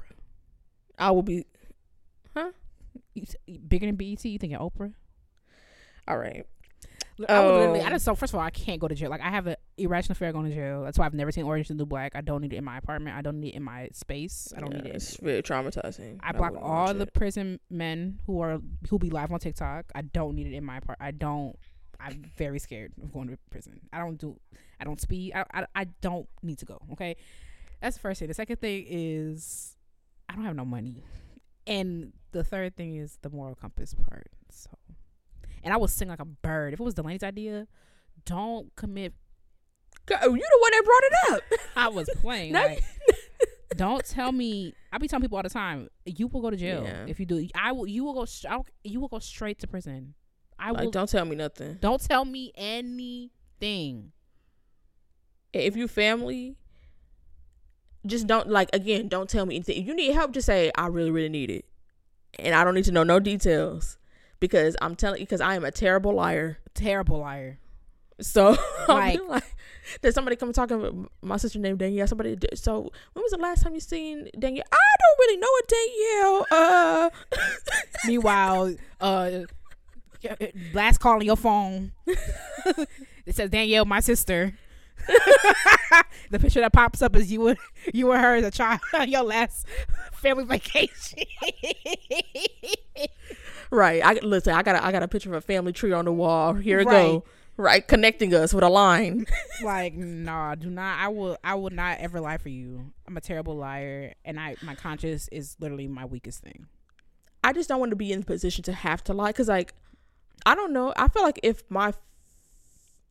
[0.97, 1.45] I will be,
[2.35, 2.51] huh?
[3.13, 3.35] You, s-
[3.67, 4.25] bigger than BET?
[4.25, 4.93] You thinking Oprah?
[6.07, 6.43] All right.
[7.29, 9.09] I would literally, I Um, just so first of all, I can't go to jail.
[9.09, 10.83] Like I have an irrational fear of going to jail.
[10.83, 12.15] That's why I've never seen Orange is the New Black.
[12.15, 13.15] I don't need it in my apartment.
[13.17, 14.53] I don't need it in my space.
[14.55, 14.95] I don't Yeah, need it.
[14.95, 16.19] It's very traumatizing.
[16.21, 17.13] I block wouldn't all the it.
[17.13, 19.91] prison men who are who be live on TikTok.
[19.95, 20.97] I don't need it in my part.
[21.01, 21.55] I don't.
[21.99, 23.79] I'm very scared of going to prison.
[23.91, 24.39] I don't do.
[24.79, 25.33] I don't speed.
[25.33, 26.79] I, I I don't need to go.
[26.91, 27.15] Okay,
[27.81, 28.27] that's the first thing.
[28.27, 29.75] The second thing is
[30.29, 31.03] I don't have no money,
[31.65, 34.27] and the third thing is the moral compass part.
[35.63, 36.73] And I will sing like a bird.
[36.73, 37.67] If it was Delaney's idea,
[38.25, 39.13] don't commit.
[40.05, 41.59] God, oh, you the one that brought it up.
[41.75, 42.53] I was playing.
[42.57, 42.83] Like,
[43.75, 44.73] don't tell me.
[44.93, 45.89] I be telling people all the time.
[46.05, 47.05] You will go to jail Yeah.
[47.07, 47.47] if you do.
[47.53, 47.87] I will.
[47.87, 48.25] You will go.
[48.49, 50.13] I'll- You will go straight to prison.
[50.57, 50.91] I Like, will.
[50.91, 51.77] don't tell me nothing.
[51.81, 54.11] Don't tell me anything.
[55.53, 56.55] If you family,
[58.05, 59.07] just don't like again.
[59.07, 59.81] Don't tell me anything.
[59.81, 61.65] If you need help, just say I really, really need it,
[62.39, 63.97] and I don't need to know no details
[64.39, 66.57] because I'm telling you, because I am a terrible liar.
[66.73, 67.59] Terrible liar.
[68.19, 69.43] So Like- like,
[70.01, 72.07] there's somebody come talking about my sister named Danielle.
[72.07, 72.35] Somebody.
[72.35, 74.65] did- So when was the last time you seen Danielle?
[74.71, 76.45] I don't really know a Danielle.
[76.51, 77.09] Uh,
[78.07, 79.29] Meanwhile, uh,
[80.73, 81.91] last call on your phone.
[82.05, 84.53] it says Danielle, my sister.
[86.31, 87.57] the picture that pops up is you and
[87.93, 89.65] you and her as a child on your last
[90.13, 91.19] family vacation.
[93.71, 94.03] Right.
[94.03, 94.53] I listen.
[94.53, 96.53] I got a, I got a picture of a family tree on the wall.
[96.53, 96.93] Here it Right.
[96.93, 97.23] go.
[97.59, 99.25] Right, connecting us with a line.
[99.63, 100.99] like, nah, do not.
[100.99, 101.37] I will.
[101.43, 102.91] I will not ever lie for you.
[103.07, 106.67] I'm a terrible liar, and I my conscience is literally my weakest thing.
[107.43, 109.73] I just don't want to be in the position to have to lie because, like,
[110.45, 110.93] I don't know.
[110.97, 111.93] I feel like if my,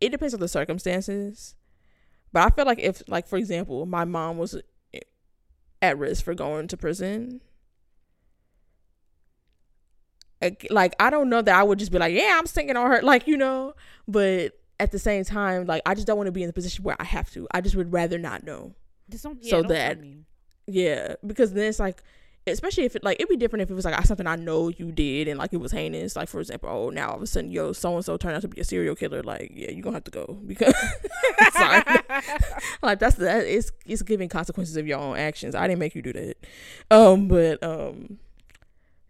[0.00, 1.56] it depends on the circumstances,
[2.32, 4.60] but I feel like if, like, for example, my mom was
[5.82, 7.40] at risk for going to prison,
[10.70, 13.02] like, I don't know that I would just be like, yeah, I'm singing on her,
[13.02, 13.74] like, you know,
[14.08, 16.84] but at the same time, like, I just don't want to be in the position
[16.84, 17.46] where I have to.
[17.52, 18.74] I just would rather not know.
[19.10, 19.44] Just don't.
[19.44, 19.98] So don't that-.
[20.66, 22.02] Yeah, because then it's like,
[22.48, 24.92] especially if it like it'd be different if it was like something I know you
[24.92, 26.16] did and like it was heinous.
[26.16, 28.42] Like for example, oh now all of a sudden yo so and so turned out
[28.42, 29.22] to be a serial killer.
[29.22, 30.74] Like yeah, you are gonna have to go because
[32.82, 35.54] like that's that it's it's giving consequences of your own actions.
[35.54, 36.36] I didn't make you do that.
[36.90, 38.18] Um, but um,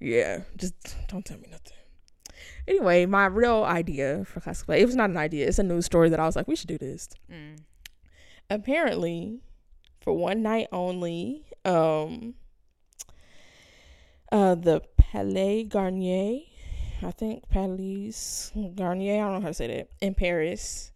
[0.00, 0.74] yeah, just
[1.08, 1.72] don't tell me nothing.
[2.68, 5.46] Anyway, my real idea for cosplay it was not an idea.
[5.46, 7.58] It's a news story that I was like we should do this Mm.
[8.50, 9.40] apparently
[10.00, 12.34] for one night only um
[14.32, 16.40] uh the palais garnier
[17.02, 18.12] i think palais
[18.74, 20.92] garnier i don't know how to say that in paris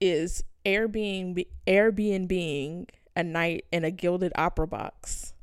[0.00, 5.34] is airbnb airbnb a night in a gilded opera box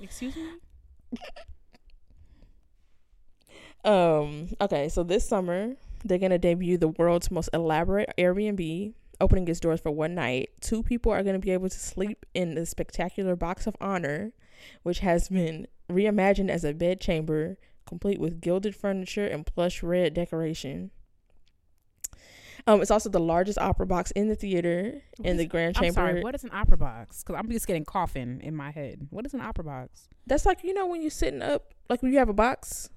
[0.00, 0.42] Excuse me.
[3.84, 9.60] Um, okay, so this summer they're gonna debut the world's most elaborate Airbnb, opening its
[9.60, 10.50] doors for one night.
[10.60, 14.32] Two people are gonna be able to sleep in the spectacular box of honor,
[14.82, 20.14] which has been reimagined as a bed chamber, complete with gilded furniture and plush red
[20.14, 20.90] decoration.
[22.68, 25.94] Um, it's also the largest opera box in the theater in the grand I'm chamber.
[25.94, 26.22] sorry.
[26.22, 27.22] What is an opera box?
[27.22, 29.06] Because I'm just getting coughing in my head.
[29.08, 30.06] What is an opera box?
[30.26, 32.90] That's like you know when you're sitting up, like when you have a box,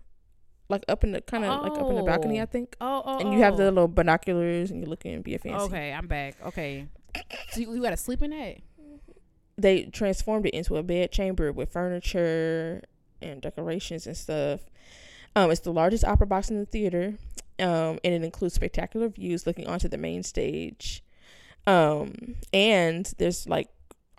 [0.68, 2.44] like up in the kind of like up in the balcony, Oh.
[2.44, 2.76] I think.
[2.82, 3.70] Oh, oh, and you have the oh.
[3.70, 5.64] little binoculars and you're looking be a fancy.
[5.66, 6.36] Okay, I'm back.
[6.46, 6.88] Okay,
[7.52, 8.58] so you, you got to sleep in that.
[9.58, 12.84] They transformed it into a bed chamber with furniture
[13.22, 14.62] and decorations and stuff.
[15.34, 17.14] Um, it's the largest opera box in the theater,
[17.62, 21.04] um, and it includes spectacular views looking onto the main stage.
[21.68, 23.70] Um, and there's like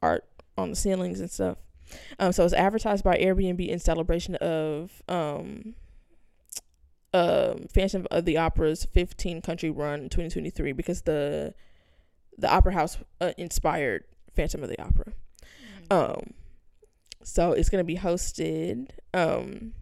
[0.00, 0.24] art
[0.56, 1.58] on the ceilings and stuff.
[2.18, 5.74] Um, so it's advertised by Airbnb in celebration of um,
[7.12, 11.54] um, Phantom of the Opera's 15 country run in 2023 because the
[12.38, 15.12] the opera house uh, inspired Phantom of the Opera.
[15.90, 16.32] Um,
[17.22, 19.74] so it's gonna be hosted um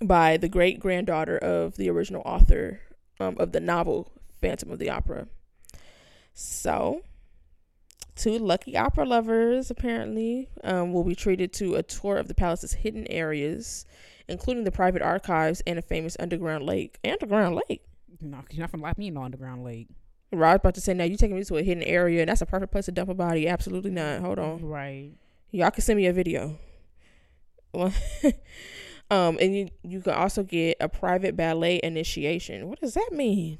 [0.00, 2.80] by the great granddaughter of the original author
[3.18, 5.28] um, of the novel Phantom of the Opera.
[6.32, 7.02] So,
[8.16, 12.74] two lucky opera lovers apparently um, will be treated to a tour of the palace's
[12.74, 13.84] hidden areas,
[14.28, 16.98] including the private archives and a famous underground lake.
[17.04, 17.82] Underground lake.
[18.20, 19.88] No, you're not from like me in the underground lake.
[20.32, 22.28] Right, I was about to say now you're taking me to a hidden area and
[22.28, 23.48] that's a perfect place to dump a body.
[23.48, 24.20] Absolutely not.
[24.20, 24.64] Hold on.
[24.64, 25.12] Right.
[25.50, 26.56] Y'all can send me a video.
[29.10, 32.68] Um, and you you can also get a private ballet initiation.
[32.68, 33.58] What does that mean?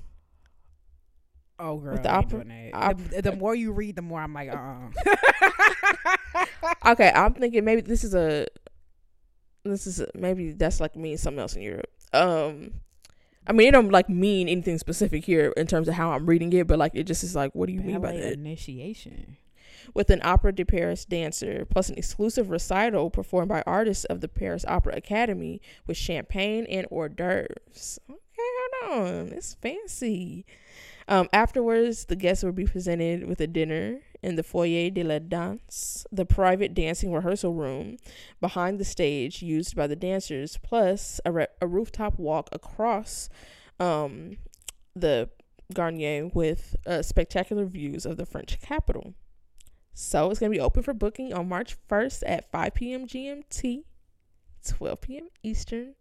[1.59, 1.93] Oh, girl.
[1.93, 4.57] With the opera- op- the, the more you read, the more I'm like, uh.
[4.57, 6.45] uh
[6.93, 8.47] Okay, I'm thinking maybe this is a
[9.65, 11.91] this is maybe that's like means something else in Europe.
[12.13, 12.73] Um,
[13.47, 16.53] I mean, it don't like mean anything specific here in terms of how I'm reading
[16.53, 18.33] it, but like it just is like, what do you mean by that?
[18.33, 19.37] initiation.
[19.94, 24.29] With an Opera de Paris dancer, plus an exclusive recital performed by artists of the
[24.29, 27.98] Paris Opera Academy with champagne and hors d'oeuvres.
[28.09, 30.46] Okay, hold on, it's fancy.
[31.09, 35.18] Um, afterwards, the guests will be presented with a dinner in the foyer de la
[35.18, 37.96] danse, the private dancing rehearsal room
[38.40, 43.29] behind the stage used by the dancers, plus a, re- a rooftop walk across
[43.81, 44.37] um,
[44.94, 45.29] the
[45.72, 49.14] Garnier with uh, spectacular views of the French capital.
[49.92, 53.07] So it's going to be open for booking on March 1st at 5 p.m.
[53.07, 53.85] GMT,
[54.66, 55.29] 12 p.m.
[55.42, 55.94] Eastern,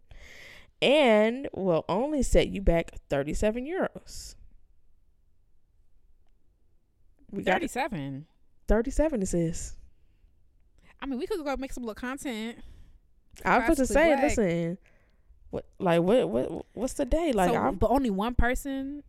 [0.80, 4.36] and will only set you back 37 euros.
[7.30, 7.70] We got it.
[7.70, 8.26] 37.
[8.68, 9.76] 37 it says.
[11.00, 12.58] I mean, we could go make some little content.
[13.44, 14.22] I was about to say, black.
[14.22, 14.78] listen,
[15.50, 17.50] what like what what what's the day like?
[17.50, 19.02] so, I'm, but only one person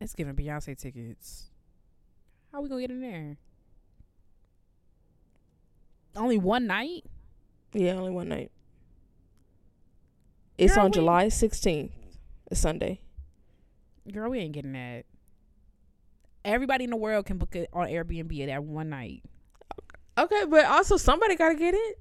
[0.00, 1.50] is giving Beyonce tickets.
[2.52, 3.36] How we gonna get in there?
[6.16, 7.04] Only one night?
[7.72, 8.50] yeah, only one night.
[10.58, 11.92] It's Girl, on we- July 16th,
[12.50, 13.00] a Sunday.
[14.12, 15.04] Girl, we ain't getting that.
[16.44, 19.22] Everybody in the world can book it on Airbnb at that one night.
[20.18, 21.98] Okay, but also somebody got to get it.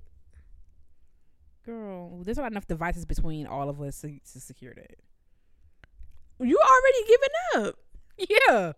[1.66, 4.96] Girl, there's not enough devices between all of us to, to secure that.
[6.40, 7.76] You already giving up.
[8.50, 8.74] Yeah,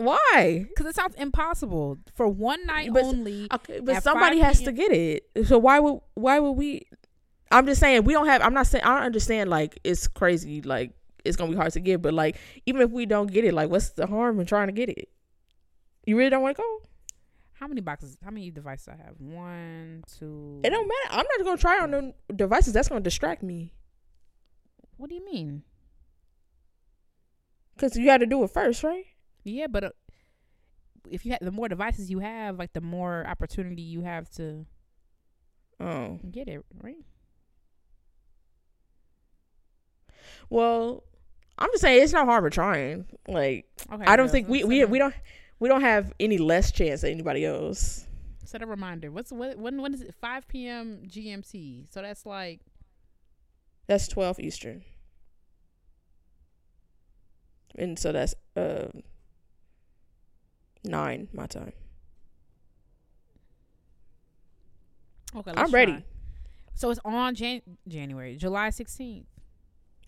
[0.00, 0.64] Why?
[0.68, 3.48] because it sounds impossible for one night But- only.
[3.52, 5.26] Okay, but somebody has to get it.
[5.46, 6.86] So why would why would we?
[7.50, 8.40] I'm just saying we don't have.
[8.40, 9.50] I'm not saying I don't understand.
[9.50, 10.62] Like it's crazy.
[10.62, 12.00] Like it's gonna be hard to get.
[12.00, 14.72] But like even if we don't get it, like what's the harm in trying to
[14.72, 15.10] get it?
[16.06, 16.82] You really don't want to go?
[17.52, 18.16] How many boxes?
[18.24, 19.16] How many devices I have?
[19.18, 20.62] One, two.
[20.64, 21.20] It don't matter.
[21.20, 22.72] I'm not gonna try on the devices.
[22.72, 23.74] That's gonna distract me.
[24.96, 25.62] What do you mean?
[27.76, 29.04] Cause you got to do it first, right?
[29.44, 29.90] Yeah, but uh,
[31.10, 34.66] if you have the more devices you have, like the more opportunity you have to
[35.80, 36.96] Oh get it, right?
[40.48, 41.04] well,
[41.58, 43.06] I'm just saying it's no harm in trying.
[43.28, 44.04] Like Okay.
[44.06, 45.14] I don't think we we we don't
[45.58, 48.06] we don't have any less chance than anybody else.
[48.44, 49.10] set a reminder.
[49.10, 49.58] What's what?
[49.58, 50.14] When when is it?
[50.14, 51.02] Five p.m.
[51.06, 51.86] GMT.
[51.92, 52.60] So that's like
[53.86, 54.84] That's 12 Eastern.
[57.76, 58.88] And so that's uh
[60.84, 61.72] 9 my time.
[65.36, 65.52] okay.
[65.56, 65.92] I'm ready.
[65.92, 66.02] try.
[66.74, 69.26] So it's on Jan- January, July sixteenth.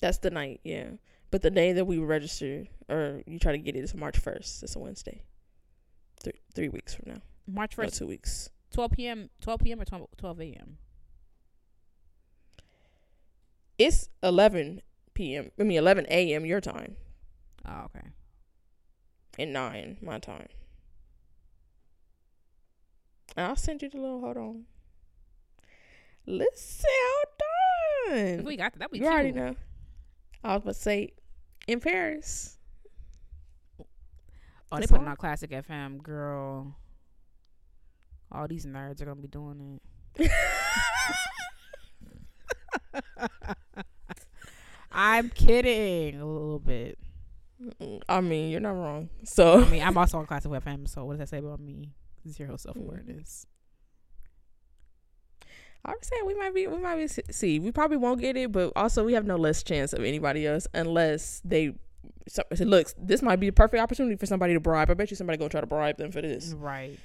[0.01, 0.91] That's the night, yeah.
[1.31, 4.63] But the day that we register or you try to get it is March 1st.
[4.65, 5.23] It's a Wednesday.
[6.23, 7.21] 3 3 weeks from now.
[7.47, 8.51] March No, first, 2 weeks.
[8.73, 9.31] twelve p.m.
[9.41, 9.81] Twelve p.m.
[9.81, 10.79] or 12, 12 a.m.
[13.79, 14.83] It's 11
[15.15, 15.51] p.m.
[15.59, 16.45] I mean 11 a.m.
[16.47, 16.97] your time
[17.67, 18.09] Oh, okay.
[19.39, 20.49] and 9 my time.
[23.37, 24.65] I'll send you the little hold on.
[26.27, 28.45] Listen, hold If on.
[28.47, 29.55] we got that, be You already know.
[30.45, 31.13] I was about to say
[31.67, 32.59] in Paris.
[34.71, 36.75] Oh, they putting out classic FM, girl.
[38.31, 39.81] All these nerds are gonna be doing
[40.19, 40.31] it.
[44.93, 46.99] I'm kidding a little bit.
[48.09, 49.09] I mean, you're not wrong.
[49.25, 51.91] So I mean, I'm also on classic FM, so what does that say about me?
[52.29, 53.47] Zero self awareness.
[53.47, 53.49] Mm-hmm.
[55.85, 57.09] I was saying we might be, we might be.
[57.33, 60.47] See, we probably won't get it, but also we have no less chance of anybody
[60.47, 61.75] else unless they.
[62.29, 64.91] So, so looks, this might be the perfect opportunity for somebody to bribe.
[64.91, 66.53] I bet you somebody gonna try to bribe them for this.
[66.57, 66.99] Right.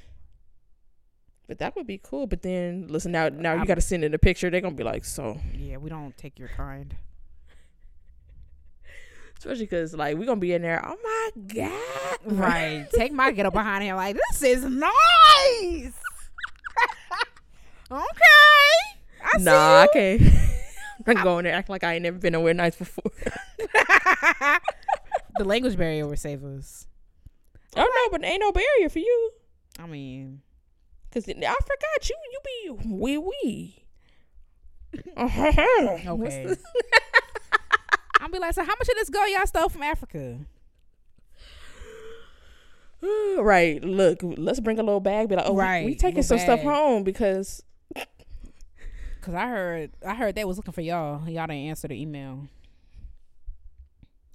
[1.47, 2.27] But that would be cool.
[2.27, 4.49] But then, listen, now, now you I'm- got to send in a picture.
[4.51, 6.95] They're gonna be like, so, Yeah, we don't take your kind.
[9.38, 10.83] Especially because like we're gonna be in there.
[10.85, 12.17] Oh my god!
[12.25, 12.88] Right.
[12.93, 15.93] Take my get up behind here like this is nice.
[17.91, 18.03] okay.
[19.23, 20.21] I nah, I can't.
[21.07, 23.11] I'm not going there acting like I ain't never been nowhere nice before.
[25.38, 26.88] the language barrier would save us.
[27.75, 29.31] oh no, but ain't no barrier for you.
[29.79, 30.41] I mean,
[31.11, 32.15] Cause I forgot you.
[32.31, 33.85] You be wee wee.
[35.17, 36.07] Okay.
[38.20, 40.39] I'll be like, so how much of this go y'all stole from Africa?
[43.39, 43.84] right.
[43.84, 45.30] Look, let's bring a little bag.
[45.30, 47.63] Be like, oh, we- we, taking some stuff home because
[49.22, 51.20] Cause I heard, I heard they was looking for y'all.
[51.28, 52.47] Y'all didn't answer the email.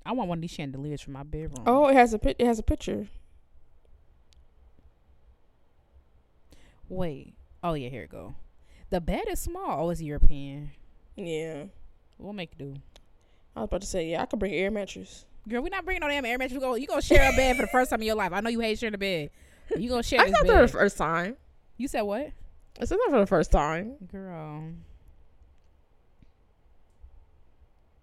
[0.04, 1.62] I want one of these chandeliers for my bedroom.
[1.66, 2.20] oh, it has a.
[2.28, 3.06] It has a picture.
[6.90, 7.34] Wait.
[7.62, 8.34] Oh yeah, here it go.
[8.90, 9.86] The bed is small.
[9.86, 10.72] Oh, it's European.
[11.16, 11.64] Yeah.
[12.18, 12.74] We'll make do.
[13.54, 15.26] I was about to say, yeah, I could bring air mattress.
[15.48, 16.54] Girl, we're not bringing no damn air mattress.
[16.54, 18.32] You go, you gonna share a bed for the first time in your life.
[18.32, 19.30] I know you hate sharing a bed.
[19.76, 21.36] You gonna share I this not for the first time.
[21.76, 22.30] You said what?
[22.80, 23.94] It's not for the first time.
[24.10, 24.64] Girl.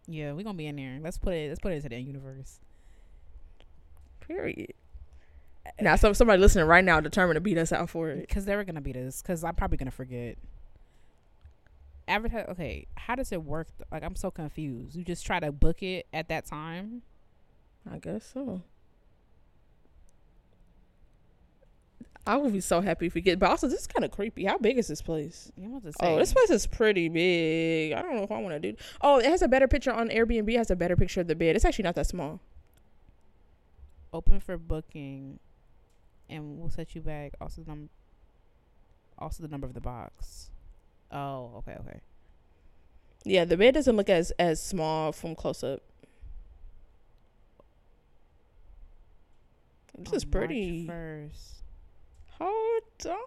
[0.08, 1.00] Yeah, we're gonna be in there.
[1.02, 2.60] Let's put it let's put it into the universe.
[4.22, 4.74] Period.
[5.80, 8.22] Now, some somebody listening right now determined to beat us out for it.
[8.22, 9.22] Because they were gonna beat us.
[9.22, 10.38] Because I'm probably gonna forget.
[12.10, 12.48] Advertise.
[12.50, 13.68] Okay, how does it work?
[13.92, 14.96] Like, I'm so confused.
[14.96, 17.04] You just try to book it at that time.
[17.90, 18.62] I guess so.
[22.28, 23.40] I would be so happy if we get.
[23.40, 24.46] But also, this is kind of creepy.
[24.46, 25.52] How big is this place?
[25.58, 25.98] You want to say?
[26.02, 27.94] Oh, this place is pretty big.
[27.94, 28.78] I don't know if I want to do.
[29.02, 30.48] Oh, it has a better picture on Airbnb.
[30.54, 31.56] It has a better picture of the bed.
[31.56, 32.40] It's actually not that small.
[34.12, 35.40] open for booking,
[36.30, 37.34] and we'll set you back.
[37.40, 37.90] Also, the num-
[39.18, 40.50] also the number of the box.
[41.12, 42.00] Oh, okay, okay.
[43.26, 45.82] Yeah, the bed doesn't look as as small from close up.
[49.98, 50.88] This is pretty.
[50.88, 51.64] First.
[52.40, 53.18] Hold on,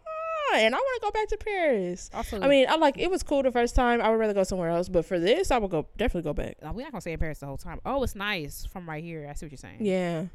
[0.55, 2.11] and I want to go back to Paris.
[2.14, 4.01] Also, I mean, I like it was cool the first time.
[4.01, 6.57] I would rather go somewhere else, but for this, I would go definitely go back.
[6.62, 7.80] we're not gonna stay in Paris the whole time.
[7.85, 9.26] Oh, it's nice from right here.
[9.28, 9.85] I see what you're saying.
[9.85, 10.26] Yeah,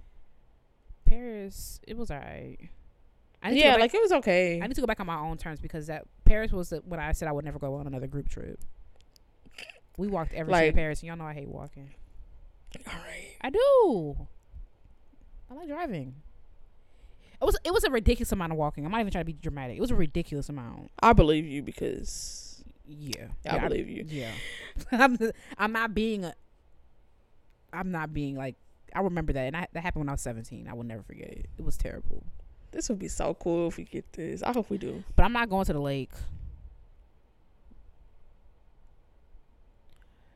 [1.06, 2.70] Paris, it was alright.
[3.44, 4.60] I need to yeah, go back- like it was okay.
[4.62, 7.00] I need to go back on my own terms because that Paris was the, when
[7.00, 8.60] I said I would never go on another group trip.
[9.98, 11.90] We walked every city Like- in Paris, and y'all know I hate walking.
[12.86, 13.36] All right.
[13.42, 14.28] I do.
[15.50, 16.16] I like driving.
[17.42, 18.86] It was it was a ridiculous amount of walking.
[18.86, 19.78] I'm not even trying to be dramatic.
[19.78, 20.92] It was a ridiculous amount.
[21.02, 24.06] I believe you because Yeah, I Yeah, believe you.
[24.08, 24.32] Yeah,
[24.92, 25.18] I'm
[25.58, 26.34] I'm not being a.
[27.72, 28.56] I'm not being like
[28.94, 30.68] I remember that, and I, that happened when I was 17.
[30.68, 31.46] I will never forget it.
[31.58, 32.24] It was terrible.
[32.72, 34.44] This would be so cool if we get this.
[34.44, 35.04] I hope we do.
[35.16, 36.12] But I'm not going to the lake.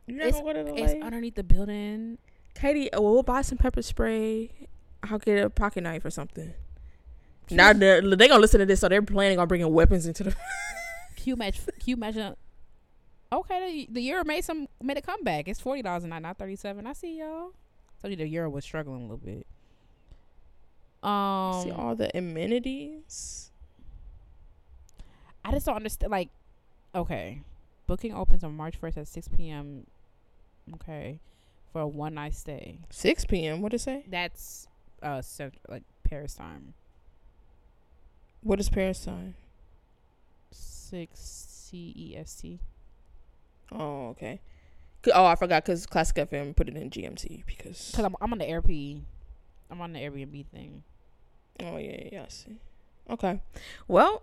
[0.07, 1.03] You're not It's- gonna go to the It's lake?
[1.03, 2.17] underneath the building.
[2.53, 4.51] Katie, uh, we'll buy some pepper spray.
[5.03, 6.53] I'll get a pocket knife or something.
[7.49, 10.35] Now they're they gonna listen to this, so they're planning on bringing weapons into the.
[11.25, 11.63] Imagine?
[11.65, 12.35] Can you imagine?
[13.31, 15.47] Okay, the, the euro made some made a comeback.
[15.47, 16.87] It's forty dollars a night, not thirty seven.
[16.87, 17.51] I see y'all.
[18.01, 19.45] Told you the euro was struggling a little bit.
[21.03, 23.51] Um, See all the amenities.
[25.43, 26.11] I just don't understand.
[26.11, 26.29] Like,
[26.93, 27.41] okay,
[27.87, 29.87] booking opens on March first at six p.m.
[30.75, 31.19] Okay,
[31.73, 32.79] for a one night stay.
[32.89, 33.61] Six p.m.
[33.61, 34.05] What did it say?
[34.07, 34.67] That's
[35.01, 36.75] uh cent- like Paris time.
[38.41, 39.35] What is Paris time?
[40.51, 42.59] Six C E S T.
[43.71, 44.41] Oh, okay.
[45.13, 47.91] Oh, I forgot because Classic FM put it in GMT because.
[47.95, 49.01] Cause I'm I'm on the Airbnb.
[49.71, 50.83] I'm on the Airbnb thing.
[51.61, 52.57] Oh yeah, yeah, I see.
[53.09, 53.41] Okay.
[53.87, 54.21] Well,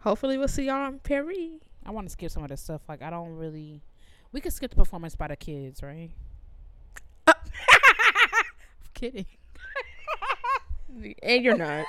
[0.00, 1.38] hopefully we'll see y'all in Paris.
[1.84, 2.82] I want to skip some of the stuff.
[2.88, 3.82] Like I don't really.
[4.32, 6.10] We could skip the performance by the kids, right?
[7.26, 7.32] Uh.
[7.36, 8.44] I'm
[8.94, 9.26] kidding.
[11.22, 11.84] And you're not.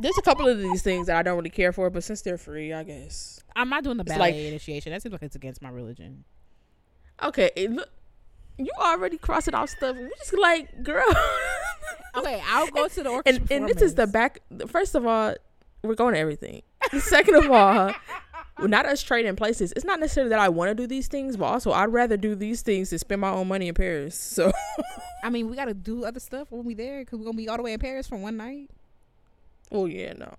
[0.00, 2.38] There's a couple of these things that I don't really care for, but since they're
[2.38, 3.42] free, I guess.
[3.54, 4.92] I'm not doing the ballet like- initiation.
[4.92, 6.24] That seems like it's against my religion.
[7.22, 7.90] Okay, it look,
[8.56, 9.96] you already crossing off stuff.
[9.96, 11.04] We just like, girl.
[12.16, 13.42] Okay, I'll go to the orchestra.
[13.42, 14.40] and and this is the back.
[14.66, 15.34] First of all,
[15.82, 16.62] we're going to everything.
[16.98, 17.92] Second of all,
[18.60, 19.72] not us trading places.
[19.76, 22.34] It's not necessarily that I want to do these things, but also I'd rather do
[22.34, 24.18] these things than spend my own money in Paris.
[24.18, 24.52] So,
[25.22, 27.48] I mean, we got to do other stuff when we there because we're gonna be
[27.48, 28.70] all the way in Paris for one night.
[29.72, 30.34] Oh yeah, no,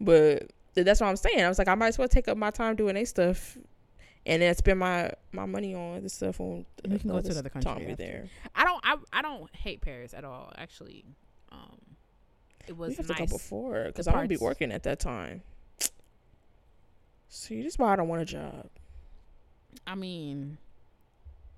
[0.00, 1.40] but that's what I'm saying.
[1.40, 3.56] I was like, I might as well take up my time doing a stuff,
[4.28, 6.64] and then spend my my money on other stuff on.
[6.88, 8.28] We can go to other another country time there.
[8.54, 8.80] I don't.
[8.84, 10.52] I I don't hate Paris at all.
[10.56, 11.04] Actually,
[11.50, 11.78] um,
[12.68, 13.18] it was We have nice.
[13.18, 15.42] to go before because I'm gonna be working at that time.
[17.28, 18.68] See, this is why I don't want a job.
[19.86, 20.58] I mean,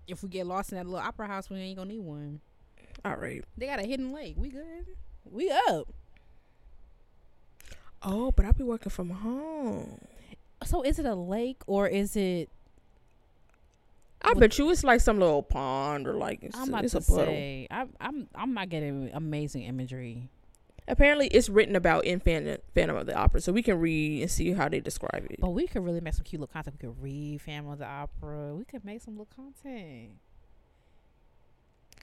[0.08, 2.40] if we get lost in that little opera house, we ain't gonna need one.
[3.04, 3.44] All right.
[3.56, 4.34] They got a hidden lake.
[4.36, 4.86] We good.
[5.30, 5.88] We up.
[8.02, 10.00] Oh, but I'll be working from home.
[10.64, 12.48] So is it a lake or is it?
[14.22, 16.98] I bet you it's like some little pond or like it's, I'm about it's to
[16.98, 17.24] a puddle.
[17.34, 17.66] say.
[17.70, 20.28] I'm I'm I'm not getting amazing imagery.
[20.88, 24.30] Apparently, it's written about in Phantom, Phantom of the Opera, so we can read and
[24.30, 25.40] see how they describe it.
[25.40, 26.76] But we could really make some cute little content.
[26.82, 28.54] We could read Phantom of the Opera.
[28.56, 30.10] We could make some little content.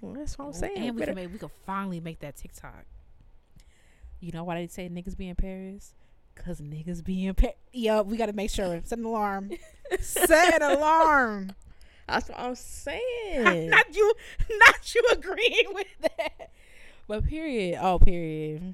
[0.01, 0.77] Well, that's what I'm saying.
[0.77, 2.85] And we Better- could make we could finally make that TikTok.
[4.19, 5.93] You know why they say niggas be in Paris?
[6.35, 7.55] Cause niggas be in Paris.
[7.73, 8.79] Yo, we gotta make sure.
[8.83, 9.51] Set an alarm.
[9.99, 11.51] Set an alarm.
[12.07, 13.69] That's what I'm saying.
[13.69, 14.13] not you,
[14.67, 16.51] not you agreeing with that.
[17.07, 17.79] But period.
[17.81, 18.73] Oh, period.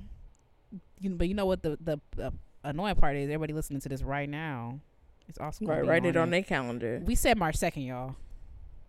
[1.00, 2.00] You know, but you know what the the,
[2.64, 4.80] annoying part is everybody listening to this right now.
[5.28, 7.02] It's gonna Right, write it on their calendar.
[7.04, 8.16] We said March second, y'all.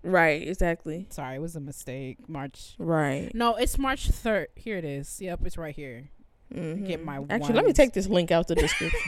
[0.03, 1.07] Right, exactly.
[1.11, 2.29] Sorry, it was a mistake.
[2.29, 2.75] March.
[2.79, 3.31] Right.
[3.35, 4.49] No, it's March third.
[4.55, 5.21] Here it is.
[5.21, 6.11] Yep, it's right here.
[6.53, 6.87] Mhm.
[6.87, 9.01] Get my Actually, let me take this link out the description.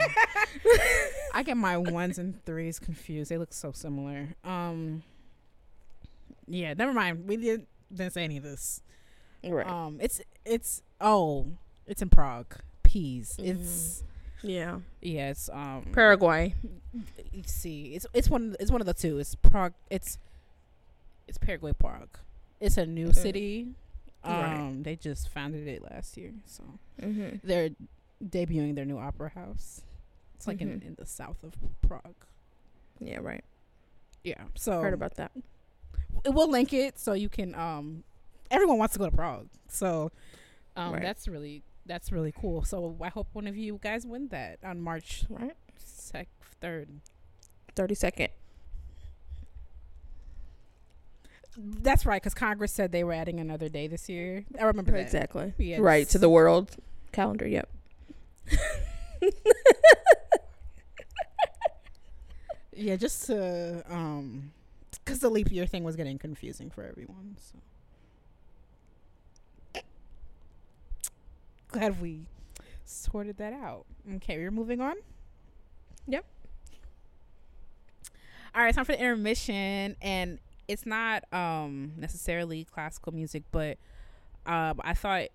[1.34, 3.30] I get my ones and threes confused.
[3.30, 4.28] They look so similar.
[4.45, 5.03] Um.
[6.49, 7.26] Yeah, never mind.
[7.28, 8.82] We didn't didn't say any of this.
[9.44, 9.66] right.
[9.66, 11.47] Um, it's it's oh,
[11.86, 12.55] it's in Prague.
[12.82, 13.36] Peas.
[13.38, 14.03] It's
[14.42, 14.78] yeah.
[15.03, 15.30] yeah.
[15.30, 15.86] It's um.
[15.92, 16.55] Paraguay.
[17.47, 17.94] see.
[17.94, 19.18] It's it's one it's one of the two.
[19.18, 19.74] It's Prague.
[19.90, 20.18] It's
[21.28, 22.18] it's Paraguay Prague.
[22.61, 23.14] It's a new Mm.
[23.14, 23.66] city.
[24.24, 24.82] Um, Right.
[24.84, 26.62] they just founded it last year, so
[27.01, 27.36] Mm-hmm.
[27.47, 27.70] they're
[28.24, 29.82] debuting their new opera house.
[30.34, 30.86] It's like in, Mhm.
[30.86, 32.14] in the south of Prague.
[32.99, 33.44] Yeah, right.
[34.24, 35.30] Yeah, so Heard about that.
[36.25, 37.55] It will link it so you can.
[37.55, 38.05] Um,
[38.51, 40.11] everyone wants to go to Prague, so
[40.77, 41.03] um, Right.
[41.03, 42.65] that's really that's really cool.
[42.65, 45.55] So I hope one of you guys win that on March Right.
[45.77, 46.29] sec
[46.61, 46.89] third.
[47.77, 48.29] 30 second.
[51.59, 54.45] That's right, because Congress said they were adding another day this year.
[54.61, 55.01] I remember that.
[55.01, 55.55] Exactly.
[55.59, 56.07] Yeah, right.
[56.11, 56.71] To the world
[57.13, 57.47] calendar.
[57.47, 57.69] Yep.
[62.79, 64.53] Yeah, just to um,
[65.07, 67.37] because the leap year thing was getting confusing for everyone.
[67.39, 67.59] So
[71.69, 72.27] glad we
[72.85, 73.87] sorted that out.
[74.17, 74.97] Okay, we're moving on.
[76.09, 76.25] Yep.
[78.55, 83.79] All right, time for the intermission, and it's not um necessarily classical music, but
[84.47, 85.29] um I thought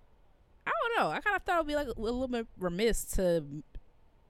[0.66, 1.10] I don't know.
[1.10, 3.42] I kind of thought it'd be like a little bit remiss to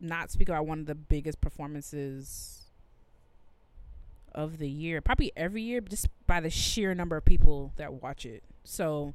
[0.00, 2.61] not speak about one of the biggest performances
[4.34, 8.24] of the year, probably every year, just by the sheer number of people that watch
[8.26, 8.42] it.
[8.64, 9.14] So,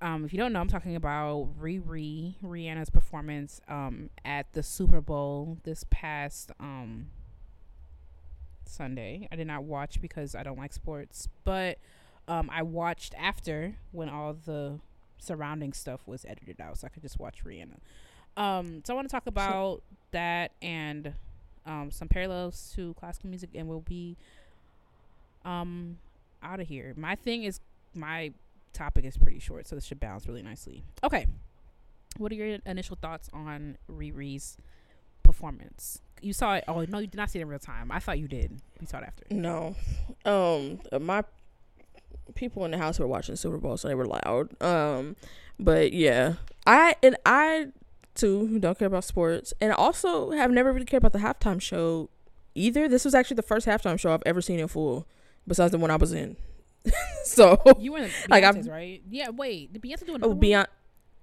[0.00, 5.00] um, if you don't know, I'm talking about Riri Rihanna's performance um at the Super
[5.00, 7.08] Bowl this past um
[8.64, 9.28] Sunday.
[9.32, 11.78] I did not watch because I don't like sports, but
[12.28, 14.80] um I watched after when all the
[15.18, 17.78] surrounding stuff was edited out, so I could just watch Rihanna.
[18.36, 19.82] Um, so I want to talk about
[20.12, 21.14] that and
[21.68, 24.16] um, some parallels to classical music, and we'll be
[25.44, 25.98] um
[26.42, 26.94] out of here.
[26.96, 27.60] My thing is
[27.94, 28.32] my
[28.72, 30.82] topic is pretty short, so this should balance really nicely.
[31.04, 31.26] Okay,
[32.16, 34.56] what are your initial thoughts on Riri's
[35.22, 36.00] performance?
[36.20, 36.64] You saw it.
[36.66, 37.92] Oh no, you did not see it in real time.
[37.92, 38.60] I thought you did.
[38.80, 39.24] You saw it after.
[39.30, 39.76] No.
[40.24, 41.22] Um, my
[42.34, 44.60] people in the house were watching Super Bowl, so they were loud.
[44.62, 45.16] Um,
[45.60, 46.34] but yeah,
[46.66, 47.68] I and I
[48.18, 51.60] too who don't care about sports, and also have never really cared about the halftime
[51.60, 52.10] show
[52.54, 52.88] either.
[52.88, 55.06] This was actually the first halftime show I've ever seen in full,
[55.46, 56.36] besides the one I was in.
[57.24, 59.02] so You were in Like, Beyonce's, right?
[59.08, 59.30] Yeah.
[59.30, 60.40] Wait, did Beyonce do oh, another one?
[60.40, 60.66] Beyonce.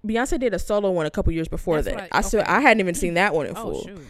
[0.05, 2.09] Beyonce did a solo one a couple years before That's that.
[2.13, 2.43] I, I- still.
[2.45, 3.83] I hadn't even seen that one in Oh full.
[3.83, 4.01] shoot.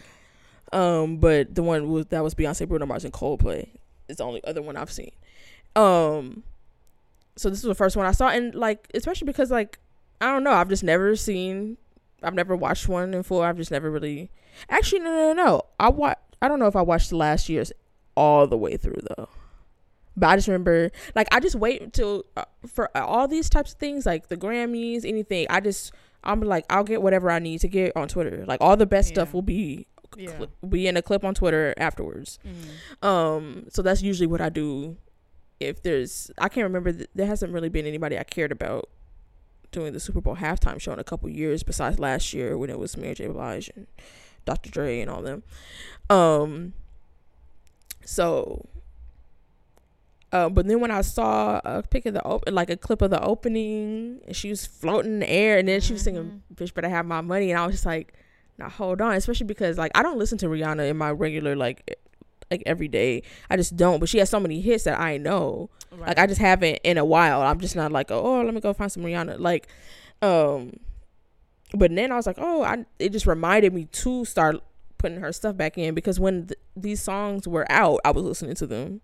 [0.72, 3.68] Um, but the one was that was Beyonce, Bruno Mars, and Coldplay.
[4.08, 5.12] It's the only other one I've seen.
[5.74, 6.42] Um,
[7.36, 9.78] so this was the first one I saw, and like especially because like
[10.20, 11.76] I don't know, I've just never seen,
[12.26, 13.40] I've never watched one in full.
[13.42, 14.30] I've just never really.
[14.68, 15.62] Actually, no, no, no.
[15.80, 16.18] I watch.
[16.42, 17.72] I don't know if I watched the last year's
[18.16, 19.28] all the way through though.
[20.18, 23.78] But I just remember, like, I just wait until uh, for all these types of
[23.78, 25.46] things, like the Grammys, anything.
[25.50, 25.92] I just,
[26.24, 28.44] I'm like, I'll get whatever I need to get on Twitter.
[28.46, 30.46] Like, all the best stuff will be Yeah.
[30.66, 32.38] be in a clip on Twitter afterwards.
[33.02, 33.06] Mm.
[33.06, 34.96] Um, so that's usually what I do.
[35.60, 36.92] If there's, I can't remember.
[36.92, 38.88] Th- there hasn't really been anybody I cared about
[39.70, 42.78] doing the Super Bowl halftime show in a couple years, besides last year when it
[42.78, 43.26] was Mary J.
[43.28, 43.86] Blige and
[44.44, 44.70] Dr.
[44.70, 45.42] Dre and all them.
[46.08, 46.72] Um,
[48.04, 48.66] so.
[50.32, 53.10] Uh, but then when I saw a pic of the op- like a clip of
[53.10, 56.74] the opening, and she was floating in the air, and then she was singing "Bitch
[56.74, 58.12] Better Have My Money," and I was just like,
[58.58, 61.98] "Now hold on," especially because like I don't listen to Rihanna in my regular like
[62.50, 63.22] like every day.
[63.50, 64.00] I just don't.
[64.00, 65.70] But she has so many hits that I know.
[65.90, 66.08] Right.
[66.08, 67.42] Like I just haven't in a while.
[67.42, 69.38] I'm just not like, oh, let me go find some Rihanna.
[69.38, 69.68] Like,
[70.22, 70.72] um,
[71.74, 72.84] but then I was like, oh, I.
[72.98, 74.62] It just reminded me to start
[74.98, 78.54] putting her stuff back in because when th- these songs were out, I was listening
[78.56, 79.00] to them,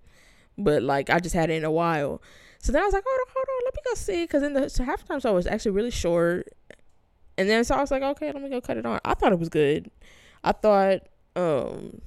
[0.57, 2.23] but like I just had it in a while.
[2.59, 4.53] So then I was like, hold on, hold on, let me go see because then
[4.55, 6.49] the so halftime show was actually really short.
[7.37, 9.01] And then so I was like, okay, let me go cut it on.
[9.05, 9.91] I thought it was good.
[10.45, 11.01] I thought,
[11.35, 12.01] um,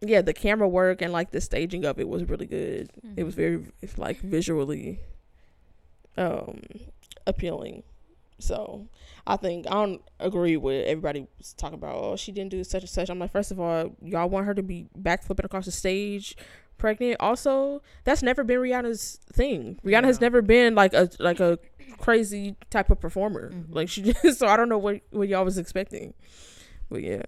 [0.00, 2.90] yeah, the camera work and like the staging of it was really good.
[3.16, 3.42] It was Mm-hmm.
[3.42, 5.00] very it's, like visually
[6.16, 6.62] um
[7.26, 7.82] appealing.
[8.40, 8.86] So
[9.26, 11.26] I think I don't agree with everybody
[11.56, 11.96] talking about.
[11.96, 13.10] Oh, she didn't do such and such.
[13.10, 16.36] I'm like, first of all, y'all want her to be backflipping across the stage,
[16.78, 17.16] pregnant.
[17.18, 19.80] Also, that's never been Rihanna's thing.
[19.84, 21.58] Rihanna has never been like a like a
[21.98, 23.50] crazy type of performer.
[23.50, 23.74] Mhm.
[23.74, 24.22] Like she just.
[24.38, 26.14] So I don't know what what y'all was expecting.
[26.88, 27.22] But yeah.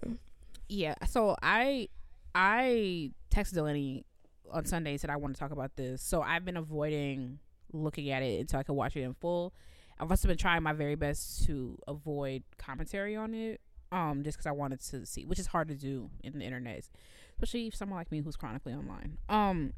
[0.69, 0.95] Yeah.
[1.09, 1.89] So I
[2.33, 4.05] I texted Delaney
[4.51, 6.01] on Sunday said I want to talk about this.
[6.01, 7.39] So I've been avoiding
[7.73, 9.53] looking at it until I could watch it in full.
[9.99, 13.61] I've also been trying my very best to avoid commentary on it,
[13.91, 16.87] um, just because I wanted to see, which is hard to do in the internet,
[17.35, 19.17] especially for someone like me who's chronically online.
[19.29, 19.73] Um,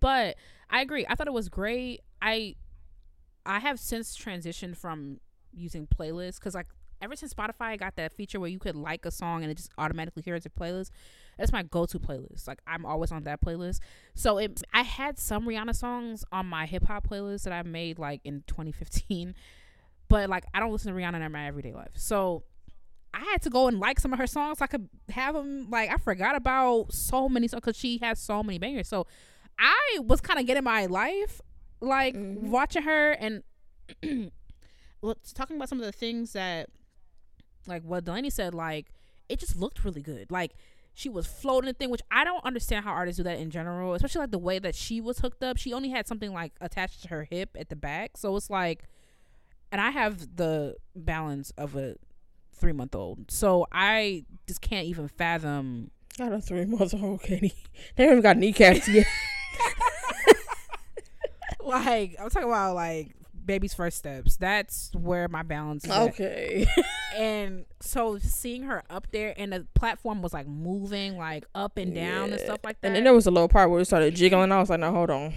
[0.00, 0.36] but
[0.70, 1.04] I agree.
[1.08, 2.02] I thought it was great.
[2.20, 2.54] I
[3.44, 5.18] I have since transitioned from
[5.52, 6.68] using playlists because like
[7.02, 9.70] ever since Spotify got that feature where you could like a song and it just
[9.76, 10.90] automatically hears a playlist,
[11.36, 12.46] that's my go-to playlist.
[12.46, 13.80] Like I'm always on that playlist.
[14.14, 17.98] So it, I had some Rihanna songs on my hip hop playlist that I made
[17.98, 19.34] like in 2015,
[20.08, 21.92] but like I don't listen to Rihanna in my everyday life.
[21.94, 22.44] So
[23.14, 24.58] I had to go and like some of her songs.
[24.58, 25.68] So I could have them.
[25.70, 28.88] Like I forgot about so many songs because she has so many bangers.
[28.88, 29.06] So
[29.58, 31.40] I was kind of getting my life,
[31.80, 32.50] like mm-hmm.
[32.50, 33.42] watching her and
[35.02, 36.70] well, talking about some of the things that
[37.66, 38.92] like what Delaney said, like
[39.28, 40.30] it just looked really good.
[40.30, 40.52] Like
[40.94, 43.94] she was floating the thing, which I don't understand how artists do that in general,
[43.94, 45.56] especially like the way that she was hooked up.
[45.56, 48.84] She only had something like attached to her hip at the back, so it's like,
[49.70, 51.96] and I have the balance of a
[52.54, 55.90] three month old, so I just can't even fathom.
[56.18, 57.54] Got a three month old, Katie.
[57.96, 59.06] They haven't got kneecaps yet.
[61.64, 64.36] like I'm talking about like baby's first steps.
[64.36, 65.90] That's where my balance is.
[65.90, 66.66] Okay.
[67.16, 71.94] and so seeing her up there and the platform was like moving like up and
[71.94, 72.34] down yeah.
[72.34, 72.88] and stuff like that.
[72.88, 74.52] And then there was a little part where it started jiggling.
[74.52, 75.34] I was like, no, hold on.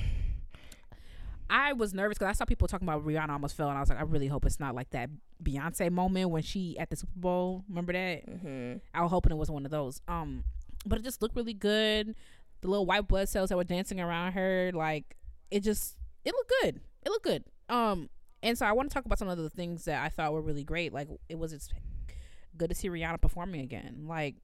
[1.49, 3.89] I was nervous because I saw people talking about Rihanna almost fell, and I was
[3.89, 5.11] like, I really hope it's not like that
[5.43, 7.63] Beyonce moment when she at the Super Bowl.
[7.69, 8.27] Remember that?
[8.27, 8.77] Mm-hmm.
[8.93, 10.01] I was hoping it was one of those.
[10.07, 10.43] Um,
[10.85, 12.15] but it just looked really good.
[12.61, 15.15] The little white blood cells that were dancing around her, like
[15.51, 16.81] it just it looked good.
[17.03, 17.43] It looked good.
[17.69, 18.09] Um,
[18.43, 20.41] and so I want to talk about some of the things that I thought were
[20.41, 20.93] really great.
[20.93, 21.69] Like it was it's
[22.57, 24.05] good to see Rihanna performing again.
[24.07, 24.35] Like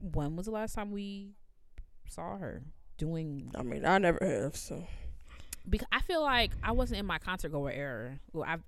[0.00, 1.32] when was the last time we
[2.08, 2.62] saw her
[2.98, 3.50] doing?
[3.54, 4.86] I mean, I never have so.
[5.68, 8.18] Because I feel like I wasn't in my concert goer era.
[8.32, 8.62] Well, I've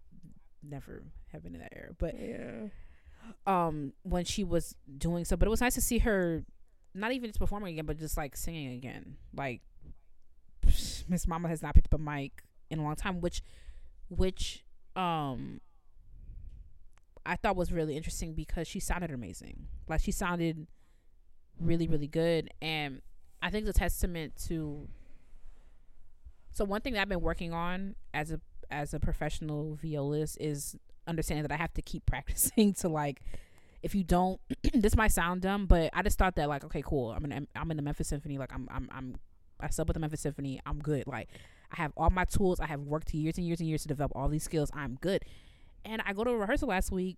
[0.63, 1.03] never
[1.33, 2.69] have been in that era, but yeah.
[3.47, 6.45] Um, when she was doing so, but it was nice to see her,
[6.95, 9.17] not even just performing again, but just like singing again.
[9.35, 9.63] Like
[11.09, 13.43] Miss Mama has not picked up a mic in a long time, which
[14.17, 14.65] which
[14.97, 15.61] um
[17.25, 19.69] I thought was really interesting because she sounded amazing.
[19.89, 20.67] Like she sounded
[21.61, 22.51] really, really good.
[22.61, 23.01] And
[23.41, 24.89] I think it's a testament to
[26.53, 28.41] so one thing that I've been working on as a
[28.71, 33.23] as a professional violist is understanding that I have to keep practicing to like
[33.83, 34.41] if you don't
[34.75, 37.13] this might sound dumb, but I just thought that like okay, cool.
[37.13, 39.17] I'm in I'm in the Memphis Symphony, like I'm I'm I'm
[39.61, 40.61] I sub with the Memphis Symphony.
[40.67, 41.05] I'm good.
[41.07, 41.29] Like
[41.73, 42.61] I have all my tools.
[42.61, 44.71] I have worked years and years and years to develop all these skills.
[44.75, 45.23] I'm good.
[45.85, 47.17] And I go to a rehearsal last week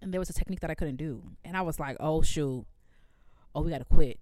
[0.00, 1.22] and there was a technique that I couldn't do.
[1.44, 2.64] And I was like, oh shoot.
[3.54, 4.18] Oh, we gotta quit.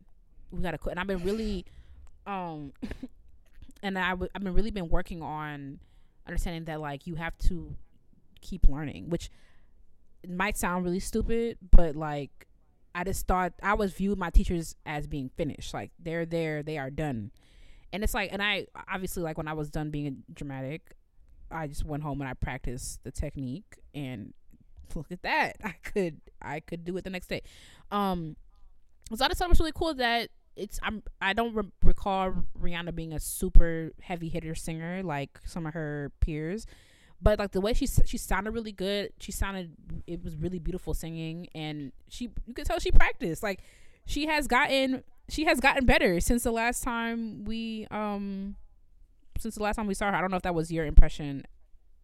[0.51, 0.93] We gotta quit.
[0.93, 1.65] And I've been really
[2.27, 2.73] um
[3.83, 5.81] and I w- I've been really been working on
[6.27, 7.75] understanding that like you have to
[8.41, 9.31] keep learning, which
[10.29, 12.47] might sound really stupid, but like
[12.95, 15.75] I just thought I was viewed my teachers as being finished.
[15.75, 17.31] Like they're there, they are done
[17.93, 20.95] and it's like and i obviously like when i was done being dramatic
[21.51, 24.33] i just went home and i practiced the technique and
[24.95, 25.57] look at that.
[25.65, 27.43] I could i could do it the next day.
[27.91, 28.37] Um
[29.15, 32.35] so i just thought it was really cool that it's i'm i don't re- recall
[32.61, 36.67] rihanna being a super heavy hitter singer like some of her peers
[37.23, 39.13] but like the way she she sounded really good.
[39.19, 39.73] She sounded
[40.07, 43.43] it was really beautiful singing and she you could tell she practiced.
[43.43, 43.61] Like
[44.07, 48.57] she has gotten she has gotten better since the last time we um
[49.39, 50.17] since the last time we saw her.
[50.17, 51.45] I don't know if that was your impression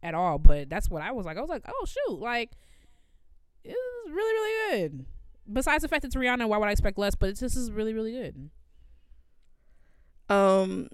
[0.02, 1.36] at all, but that's what I was like.
[1.36, 2.52] I was like, oh shoot, like
[3.64, 5.06] it was really really good.
[5.52, 7.14] Besides the fact it's Rihanna, why would I expect less?
[7.14, 8.50] But this is really really good.
[10.28, 10.88] Um,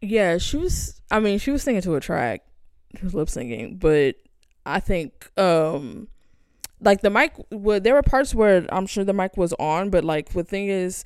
[0.00, 1.00] yeah, she was.
[1.10, 2.42] I mean, she was singing to a track.
[2.96, 4.16] She was lip syncing, but
[4.64, 6.08] I think um
[6.80, 10.04] like the mic would there were parts where I'm sure the mic was on, but
[10.04, 11.04] like the thing is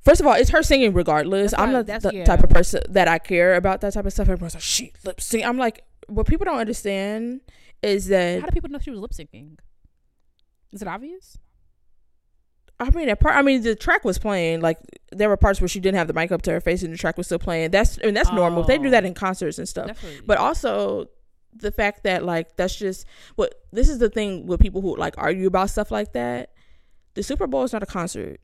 [0.00, 1.50] First of all, it's her singing regardless.
[1.50, 2.24] That's I'm not the yeah.
[2.24, 4.28] type of person that I care about that type of stuff.
[4.28, 5.44] Everyone's like, she lip sync.
[5.44, 7.42] I'm like, what people don't understand
[7.82, 9.58] is that how do people know she was lip syncing?
[10.72, 11.38] Is it obvious?
[12.80, 13.34] I mean, part.
[13.34, 14.60] I mean, the track was playing.
[14.60, 14.78] Like
[15.10, 16.96] there were parts where she didn't have the mic up to her face, and the
[16.96, 17.70] track was still playing.
[17.72, 18.62] That's I mean, that's oh, normal.
[18.62, 19.08] They do that oh.
[19.08, 19.88] in concerts and stuff.
[19.88, 20.22] Definitely.
[20.24, 21.08] But also,
[21.60, 23.06] the fact that like that's just
[23.36, 26.52] what this is the thing with people who like argue about stuff like that.
[27.14, 28.40] The Super Bowl is not a concert;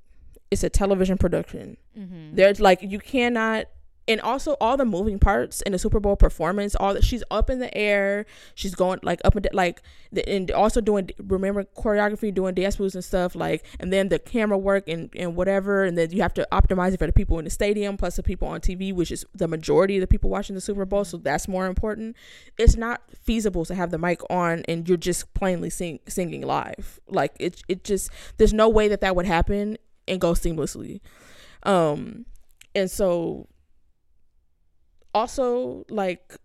[0.51, 1.77] it's a television production.
[1.99, 2.37] Mm-hmm.
[2.37, 3.67] There's like you cannot
[4.07, 7.49] and also all the moving parts in the Super Bowl performance, all that she's up
[7.49, 9.83] in the air, she's going like up and like,
[10.13, 14.19] the, and also doing remember choreography, doing dance moves and stuff like, and then the
[14.19, 17.39] camera work and and whatever, and then you have to optimize it for the people
[17.39, 20.29] in the stadium plus the people on TV, which is the majority of the people
[20.29, 22.17] watching the Super Bowl, so that's more important.
[22.59, 27.01] It's not feasible to have the mic on and you're just plainly sing, singing live.
[27.09, 31.01] Like it, it just there's no way that that would happen and go seamlessly.
[31.63, 32.27] Um,
[32.75, 33.49] and so
[35.15, 36.37] also like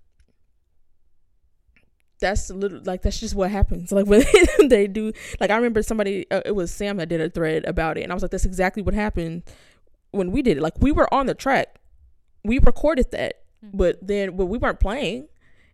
[2.19, 3.91] that's a little like that's just what happens.
[3.99, 4.23] Like when
[4.67, 7.97] they do like i remember somebody uh, it was sam that did a thread about
[7.97, 9.43] it and i was like that's exactly what happened
[10.11, 10.61] when we did it.
[10.61, 11.79] Like we were on the track.
[12.43, 13.77] We recorded that mm-hmm.
[13.77, 15.27] but then but we weren't playing.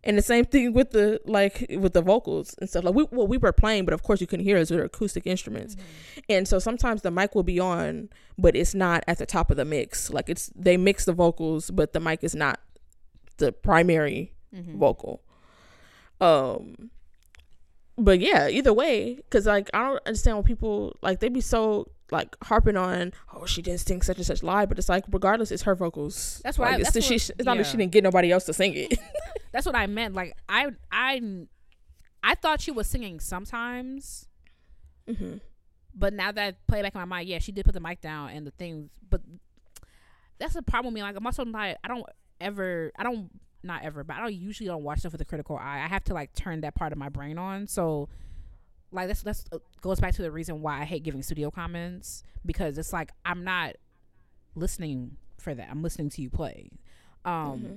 [0.04, 2.84] And the same thing with the like with the vocals and stuff.
[2.84, 5.26] Like we well we were playing but of course you couldn't hear us with acoustic
[5.26, 5.74] instruments.
[5.74, 6.20] Mm-hmm.
[6.28, 9.56] and so sometimes the mic will be on but it's not at the top of
[9.56, 10.10] the mix.
[10.10, 12.60] Like it's they mix the vocals but the mic is not
[13.38, 14.78] the primary mm-hmm.
[14.78, 15.22] vocal.
[16.20, 16.90] Um,
[17.98, 21.88] but yeah, either way, because like I don't understand when people like they be so
[22.10, 25.50] like harping on, oh, she didn't sing such and such live, but it's like regardless,
[25.50, 26.40] it's her vocals.
[26.44, 28.74] That's why like, it's, she, it's not like she didn't get nobody else to sing
[28.74, 28.98] it.
[29.52, 30.14] that's what I meant.
[30.14, 31.46] Like I, I,
[32.22, 34.28] I thought she was singing sometimes.
[35.08, 35.38] Mm-hmm.
[35.94, 38.00] But now that I play back in my mind, yeah, she did put the mic
[38.02, 38.90] down and the things.
[39.08, 39.22] But
[40.38, 41.02] that's the problem with me.
[41.02, 41.76] Like I'm also not.
[41.82, 42.04] I don't
[42.40, 43.30] ever I don't
[43.62, 45.82] not ever, but I don't usually don't watch stuff with a critical eye.
[45.84, 47.66] I have to like turn that part of my brain on.
[47.66, 48.08] So
[48.92, 52.22] like that's that's uh, goes back to the reason why I hate giving studio comments
[52.44, 53.76] because it's like I'm not
[54.54, 55.68] listening for that.
[55.70, 56.70] I'm listening to you play.
[57.24, 57.74] Um mm-hmm.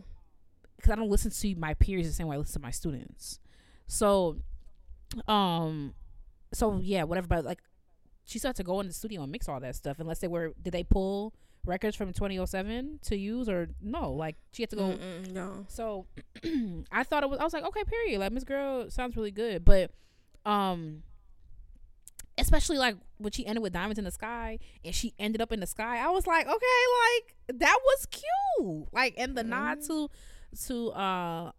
[0.82, 3.40] cuz I don't listen to my peers the same way I listen to my students.
[3.88, 4.38] So
[5.28, 5.96] um
[6.54, 7.62] so yeah, whatever but like
[8.26, 10.54] she started to go in the studio and mix all that stuff unless they were
[10.62, 11.34] did they pull
[11.66, 14.12] records from 2007 to use or no?
[14.12, 15.66] Like she had to go Mm-mm, no.
[15.68, 16.06] So
[16.92, 18.20] i thought it was i was like okay period.
[18.20, 19.66] Like miss girl sounds really good.
[19.66, 19.92] But
[20.46, 21.04] um
[22.38, 25.60] especially like when she ended with diamonds in the sky and she ended up in
[25.60, 28.88] the sky i was like okay like that was cute.
[28.94, 29.50] Like and the mm-hmm.
[29.50, 30.10] nod to
[30.68, 31.52] to uh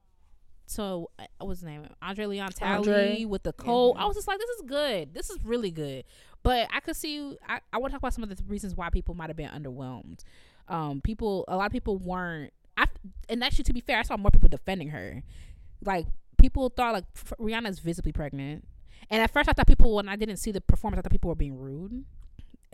[0.70, 3.24] so uh, what's his name andre leon talley andre.
[3.24, 4.04] with the cold mm-hmm.
[4.04, 6.04] i was just like this is good this is really good
[6.42, 7.36] but I could see.
[7.46, 9.50] I, I want to talk about some of the reasons why people might have been
[9.50, 10.20] underwhelmed.
[10.68, 12.52] Um, people, a lot of people weren't.
[12.76, 12.86] I
[13.28, 15.22] and actually, to be fair, I saw more people defending her.
[15.84, 16.06] Like
[16.38, 18.64] people thought like Rihanna's visibly pregnant,
[19.10, 21.28] and at first I thought people when I didn't see the performance, I thought people
[21.28, 22.04] were being rude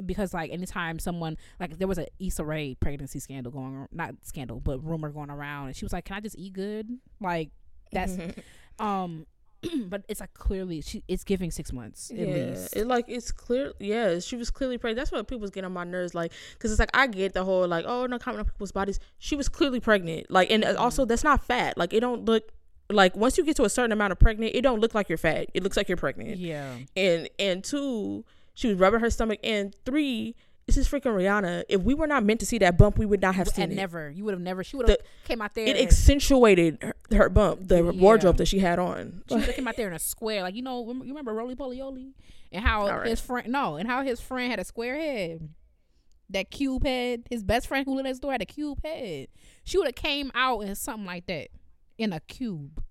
[0.04, 4.14] because like anytime someone like there was a Issa Rae pregnancy scandal going on, not
[4.22, 7.48] scandal but rumor going around and she was like can I just eat good like
[7.92, 8.18] that's
[8.78, 9.26] um
[9.88, 12.76] but it's like clearly she it's giving six months at yeah, least.
[12.76, 13.72] It like it's clear.
[13.78, 14.98] Yeah, she was clearly pregnant.
[14.98, 16.14] That's what people's getting on my nerves.
[16.14, 19.00] Like, because it's like I get the whole like, oh no, comment on people's bodies.
[19.18, 20.30] She was clearly pregnant.
[20.30, 20.78] Like, and mm-hmm.
[20.78, 21.78] also that's not fat.
[21.78, 22.52] Like, it don't look
[22.90, 25.18] like once you get to a certain amount of pregnant, it don't look like you're
[25.18, 25.48] fat.
[25.54, 26.38] It looks like you're pregnant.
[26.38, 26.76] Yeah.
[26.94, 28.24] And and two,
[28.54, 29.40] she was rubbing her stomach.
[29.42, 30.34] And three,
[30.66, 31.64] this is freaking Rihanna.
[31.68, 33.76] If we were not meant to see that bump, we would not have seen it.
[33.76, 34.10] Never.
[34.10, 34.64] You would have never.
[34.64, 35.66] She would have came out there.
[35.66, 37.90] It accentuated her, her bump, the yeah.
[37.92, 39.22] wardrobe that she had on.
[39.28, 40.84] She would have came out there in a square, like you know.
[40.84, 42.14] You remember Rolie Polie Olie
[42.50, 43.06] and how right.
[43.06, 45.48] his friend no, and how his friend had a square head.
[46.30, 47.22] That cube head.
[47.30, 49.28] His best friend who lived next door had a cube head.
[49.62, 51.48] She would have came out in something like that,
[51.96, 52.82] in a cube.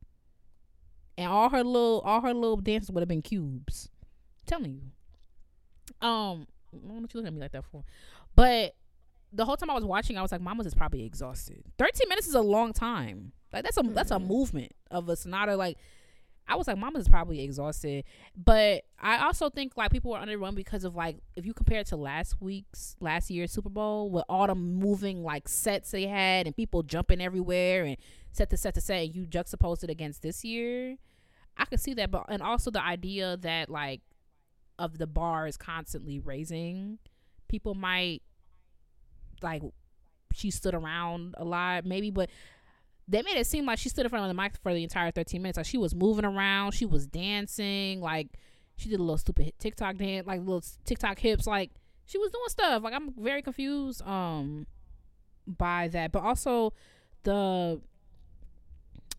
[1.18, 3.90] And all her little, all her little dances would have been cubes.
[4.04, 6.08] I'm telling you.
[6.08, 6.48] Um,
[6.84, 7.84] what you looking at me like that for?
[8.36, 8.76] But
[9.32, 11.64] the whole time I was watching, I was like, Mama's is probably exhausted.
[11.78, 13.34] Thirteen minutes is a long time.
[13.52, 13.94] Like that's a mm-hmm.
[13.94, 15.56] that's a movement of a sonata.
[15.56, 15.78] Like
[16.48, 18.04] I was like, Mama's is probably exhausted.
[18.36, 21.88] But I also think like people were underrun because of like if you compare it
[21.88, 26.46] to last week's last year's Super Bowl with all the moving like sets they had
[26.46, 27.98] and people jumping everywhere and
[28.32, 30.98] set to set to set, and you juxtaposed it against this year.
[31.58, 34.02] I could see that, but and also the idea that like
[34.78, 37.00] of the bar is constantly raising,
[37.48, 38.22] people might
[39.42, 39.62] like
[40.34, 42.30] she stood around a lot, maybe, but
[43.08, 45.12] they made it seem like she stood in front of the mic for the entire
[45.12, 45.58] 13 minutes.
[45.58, 48.30] Like she was moving around, she was dancing, like
[48.78, 51.72] she did a little stupid TikTok dance, like little TikTok hips, like
[52.06, 52.84] she was doing stuff.
[52.84, 54.68] Like I'm very confused um
[55.48, 56.74] by that, but also
[57.24, 57.82] the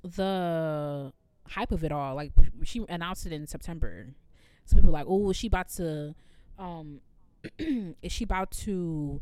[0.02, 1.12] the
[1.48, 2.14] hype of it all.
[2.14, 2.32] Like
[2.64, 4.14] she announced it in September
[4.66, 6.14] some people like, oh, is she about to,
[6.58, 7.00] um,
[7.58, 9.20] is she about to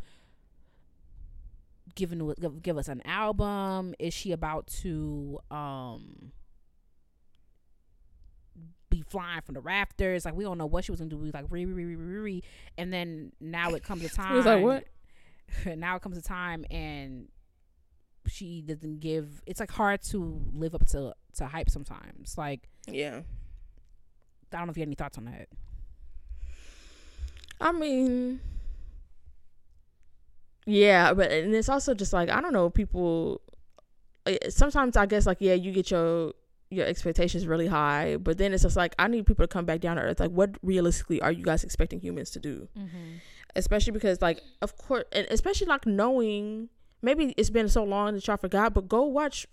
[1.95, 3.95] give, give give us an album?
[3.99, 6.32] Is she about to um
[8.90, 10.24] be flying from the rafters?
[10.24, 11.18] Like we don't know what she was gonna do.
[11.18, 12.42] We like re re re re re,
[12.78, 14.36] and then now it comes a time.
[14.36, 14.84] was like what?
[15.78, 17.28] now it comes a time and
[18.26, 19.42] she doesn't give.
[19.47, 22.38] It's like hard to live up to to hype sometimes.
[22.38, 23.22] Like Yeah.
[24.55, 25.48] I don't know if you have any thoughts on that.
[27.61, 28.40] I mean,
[30.66, 32.70] yeah, but and it's also just like I don't know.
[32.70, 33.40] People
[34.48, 36.32] sometimes I guess like yeah, you get your
[36.70, 39.80] your expectations really high, but then it's just like I need people to come back
[39.80, 40.20] down to earth.
[40.20, 42.68] Like, what realistically are you guys expecting humans to do?
[42.76, 43.18] Mm-hmm.
[43.57, 46.68] Especially because like of course, and especially like knowing
[47.02, 49.46] maybe it's been so long that y'all forgot, but go watch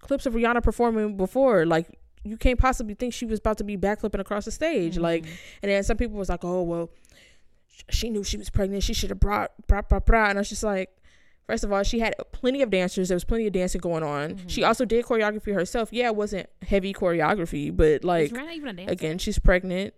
[0.00, 1.66] clips of Rihanna performing before.
[1.66, 4.98] Like, you can't possibly think she was about to be backflipping across the stage.
[4.98, 5.24] Like,
[5.62, 6.90] and then some people was like, "Oh well,
[7.88, 8.82] she knew she was pregnant.
[8.82, 10.90] She should have brought brought brought brought." And I was just like,
[11.46, 13.08] first of all, she had plenty of dancers.
[13.08, 14.40] There was plenty of dancing going on.
[14.46, 14.68] She Mhm.
[14.68, 15.88] also did choreography herself.
[15.92, 18.30] Yeah, it wasn't heavy choreography, but like
[18.90, 19.94] again, she's pregnant.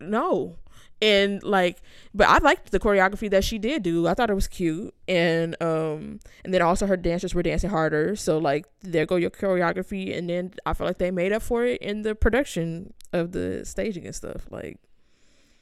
[0.00, 0.56] No.
[1.02, 1.80] And like
[2.14, 4.06] but I liked the choreography that she did do.
[4.06, 4.94] I thought it was cute.
[5.08, 8.16] And um and then also her dancers were dancing harder.
[8.16, 11.64] So like there go your choreography and then I feel like they made up for
[11.64, 14.46] it in the production of the staging and stuff.
[14.50, 14.78] Like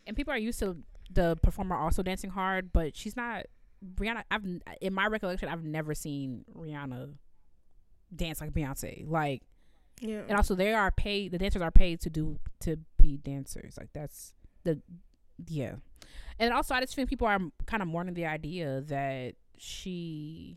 [0.07, 0.77] and people are used to
[1.11, 3.47] the performer also dancing hard, but she's not
[3.95, 4.25] Rihanna.
[4.31, 4.45] I've
[4.81, 7.13] in my recollection, I've never seen Rihanna
[8.15, 9.09] dance like Beyonce.
[9.09, 9.43] Like,
[10.01, 10.23] Yeah.
[10.29, 11.31] and also they are paid.
[11.33, 13.77] The dancers are paid to do to be dancers.
[13.79, 14.35] Like that's
[14.65, 14.81] the
[15.47, 15.77] yeah.
[16.39, 20.57] And also, I just think people are kind of mourning the idea that she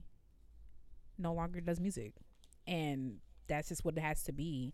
[1.18, 2.14] no longer does music,
[2.68, 3.18] and
[3.48, 4.74] that's just what it has to be.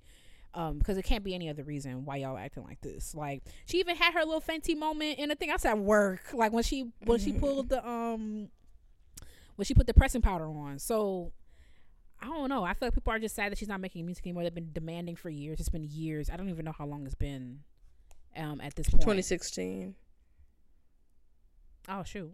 [0.53, 3.13] Um, because it can't be any other reason why y'all acting like this.
[3.13, 5.51] Like she even had her little Fenty moment in the thing.
[5.51, 6.33] I said work.
[6.33, 7.39] Like when she when she Mhm.
[7.39, 8.49] pulled the um
[9.55, 10.79] when she put the pressing powder on.
[10.79, 11.31] So
[12.21, 12.63] I don't know.
[12.63, 14.43] I feel like people are just sad that she's not making music anymore.
[14.43, 15.59] They've been demanding for years.
[15.59, 16.29] It's been years.
[16.29, 17.59] I don't even know how long it's been
[18.35, 19.01] um at this point.
[19.01, 19.95] 2016.
[21.89, 22.33] Oh shoot.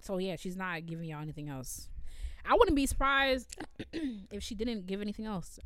[0.00, 1.88] So yeah, she's not giving y'all anything else.
[2.46, 3.56] I wouldn't be surprised
[3.92, 5.58] if she didn't give anything else.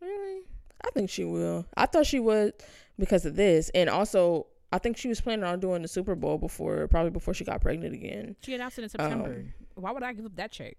[0.00, 0.42] Really?
[0.84, 1.66] I think she will.
[1.76, 2.54] I thought she would
[2.98, 3.70] because of this.
[3.74, 7.34] And also I think she was planning on doing the Super Bowl before probably before
[7.34, 8.36] she got pregnant again.
[8.42, 9.30] She announced it in September.
[9.30, 10.76] Um, Why would I give up that check?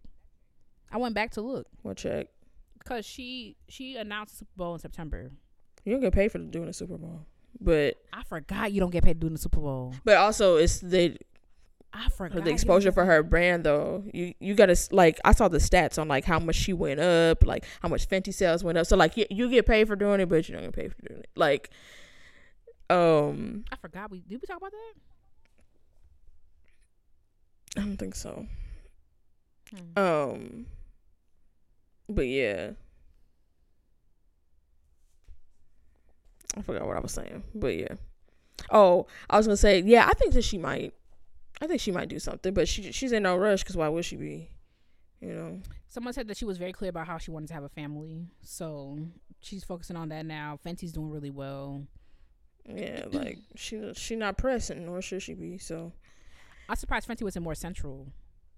[0.92, 2.28] I went back to look We'll check.
[2.80, 5.32] because she she announced the Super Bowl in September.
[5.88, 7.22] You don't get paid for doing the Super Bowl.
[7.62, 9.96] But I forgot you don't get paid doing the Super Bowl.
[10.04, 11.16] but also it's the
[11.94, 14.04] I forgot the exposure for her brand though.
[14.14, 17.46] You you gotta like I saw the stats on like how much she went up,
[17.46, 18.86] like how much Fenty sales went up.
[18.86, 21.02] So like you, you get paid for doing it, but you don't get paid for
[21.08, 21.30] doing it.
[21.38, 21.70] Like
[22.90, 24.94] um I forgot we did we talk about that?
[27.78, 28.46] I don't think so.
[29.74, 30.04] Hmm.
[30.04, 30.66] Um
[32.10, 32.72] but yeah.
[36.58, 37.44] I forgot what I was saying.
[37.54, 37.94] But yeah.
[38.72, 40.94] Oh, I was gonna say, yeah, I think that she might
[41.62, 44.06] I think she might do something, but she she's in no rush because why would
[44.06, 44.50] she be?
[45.22, 45.60] You know.
[45.88, 48.28] Someone said that she was very clear about how she wanted to have a family,
[48.42, 49.00] so
[49.42, 50.60] she's focusing on that now.
[50.66, 51.84] Fenty's doing really well.
[52.68, 55.58] Yeah, like she she not pressing, nor should she be.
[55.58, 55.94] So
[56.70, 58.08] I'm surprised Fenty wasn't more central,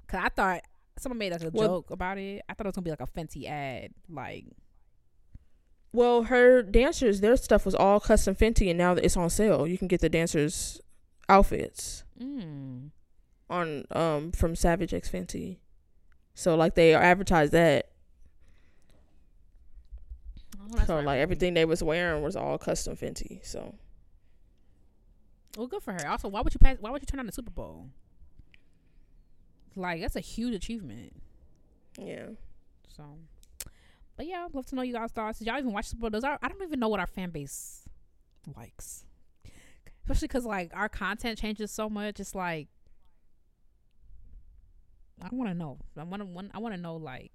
[0.07, 0.61] cause I thought
[0.97, 2.41] someone made like a Well- joke about it.
[2.49, 4.45] I thought it was gonna be like a Fenty ad, like
[5.91, 9.67] well, her dancers, their stuff was all custom Fenty, and now that it's on sale.
[9.67, 10.79] You can get the dancers'
[11.27, 12.89] outfits mm,
[13.49, 15.57] on um from Savage X Fenty.
[16.35, 17.89] So like they advertised that.
[20.73, 23.45] oh, so like everything they was wearing was all custom Fenty.
[23.45, 23.75] So
[25.57, 26.07] Well, good for her.
[26.07, 26.77] Also, why would you pass?
[26.79, 27.87] Why would you turn on the Super Bowl?
[29.75, 31.13] Like that's a huge achievement.
[31.97, 32.27] yeah.
[32.95, 33.03] So,
[34.19, 35.39] but yeah, I'd love to know you guys' thoughts.
[35.39, 36.09] Did y'all even watch Super Bowl?
[36.09, 37.87] Does our, I don't even know what our fan base
[38.57, 39.05] likes,
[40.03, 42.19] especially because like our content changes so much.
[42.19, 42.67] It's like
[45.21, 45.77] I want to know.
[45.97, 46.49] I want to.
[46.53, 47.31] I want to know like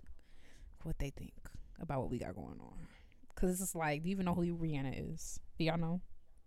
[0.82, 1.32] what they think
[1.80, 2.86] about what we got going on.
[3.34, 5.40] Cause it's just like, do you even know who Rihanna is?
[5.58, 6.02] Do y'all know?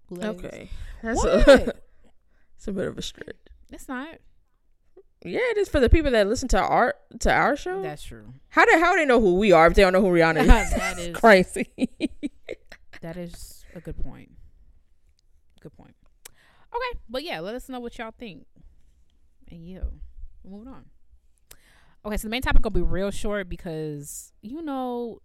[0.10, 0.46] Who that is?
[0.46, 0.70] Okay.
[1.02, 1.48] That's What?
[1.48, 1.74] a
[2.56, 3.36] it's a bit of a stretch.
[3.72, 4.20] it's not.
[5.24, 7.82] Yeah, it is for the people that listen to our to our show.
[7.82, 8.34] That's true.
[8.50, 10.42] how do how do they know who we are if they don't know who Rihanna
[10.42, 10.48] is?
[10.78, 11.70] That is- crazy.
[13.02, 14.32] That is a good point.
[15.62, 15.96] Good point.
[16.28, 18.46] Okay, but yeah, let us know what y'all think.
[19.52, 19.82] And yeah,
[20.44, 20.86] moving on.
[22.06, 25.22] Okay, so the main topic gonna be real short because you know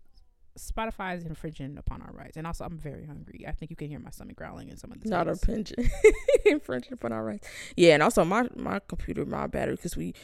[0.59, 3.45] Spotify is infringing upon our rights, and also I'm very hungry.
[3.49, 5.73] I think you can hear my stomach growling in some of the Not pinch
[6.45, 7.49] infringing upon our rights.
[7.77, 10.15] Yeah, and also my my computer, my battery, because we.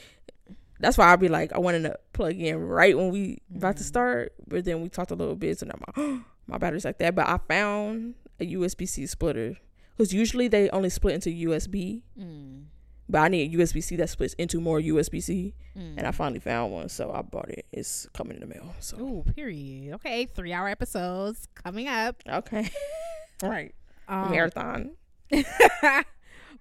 [0.81, 3.83] That's why I'll be like, I wanted to plug in right when we about to
[3.83, 3.87] Mhm.
[3.87, 7.15] start, but then we talked a little bit, so now my my battery's like that.
[7.15, 9.57] But I found a USB C splitter
[9.97, 12.65] because usually they only split into USB, Mm.
[13.09, 15.95] But I need a USB C that splits into more USB C, Mm.
[15.97, 17.65] and I finally found one, so I bought it.
[17.71, 18.73] It's coming in the mail.
[18.79, 19.93] So Ooh, period.
[19.95, 22.21] Okay, three hour episodes coming up.
[22.27, 22.69] okay,
[23.43, 23.73] right,
[24.07, 24.91] Um, marathon.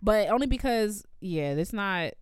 [0.02, 2.12] but only because yeah, it's not.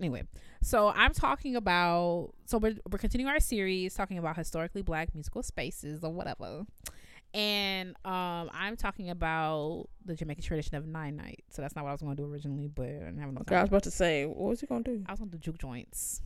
[0.00, 0.22] Anyway,
[0.62, 2.32] so I'm talking about.
[2.46, 6.62] So we're we're continuing our series talking about historically black musical spaces or whatever,
[7.32, 11.44] and um, I'm talking about the Jamaican tradition of nine night.
[11.50, 13.56] So that's not what I was going to do originally, but I didn't have Okay,
[13.56, 15.02] I was about to say, what was he gonna do?
[15.06, 16.22] I was going to do juke joints,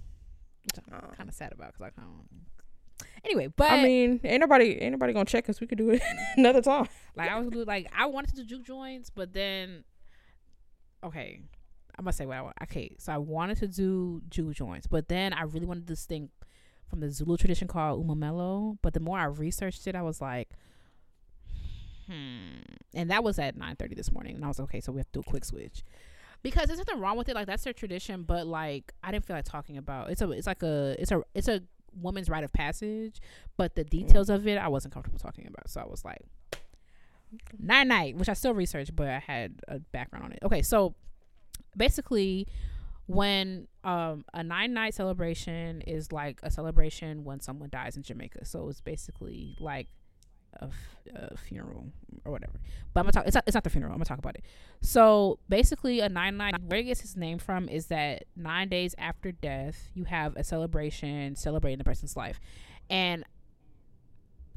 [0.65, 1.15] which I'm Oh.
[1.15, 3.07] kind of sad about because I kind of.
[3.25, 5.61] Anyway, but I mean, ain't nobody, ain't nobody gonna check us.
[5.61, 6.03] We could do it
[6.37, 6.89] another time.
[7.17, 9.85] Like I was gonna do like I wanted to do juke joints, but then
[11.03, 11.41] okay,
[11.99, 12.57] I'm gonna say what I want.
[12.65, 16.31] Okay, so I wanted to do juke joints, but then I really wanted this thing
[16.89, 18.79] from the Zulu tradition called umemulo.
[18.83, 20.51] But the more I researched it, I was like,
[22.07, 22.61] hmm,
[22.95, 25.21] and that was at 9:30 this morning, and I was okay, so we have to
[25.21, 25.83] do a quick switch.
[26.43, 29.37] Because there's nothing wrong with it, like that's their tradition, but like I didn't feel
[29.37, 31.63] like talking about it's a it's like a it's a it's a
[32.01, 33.21] woman's rite of passage,
[33.57, 36.21] but the details of it I wasn't comfortable talking about, so I was like,
[37.59, 40.41] Nine Night, which I still researched, but I had a background on it.
[40.43, 40.95] Okay, so
[41.77, 42.47] basically,
[43.07, 48.45] when um a nine night celebration is like a celebration when someone dies in Jamaica,
[48.45, 49.89] so it's basically like
[50.61, 51.87] a, f- a funeral
[52.25, 52.61] or whatever.
[52.93, 53.27] But I'm gonna talk.
[53.27, 53.93] It's not, it's not the funeral.
[53.93, 54.45] I'm gonna talk about it.
[54.81, 58.95] So basically, a nine nine where it gets its name from is that nine days
[58.99, 62.41] after death, you have a celebration celebrating the person's life,
[62.91, 63.25] and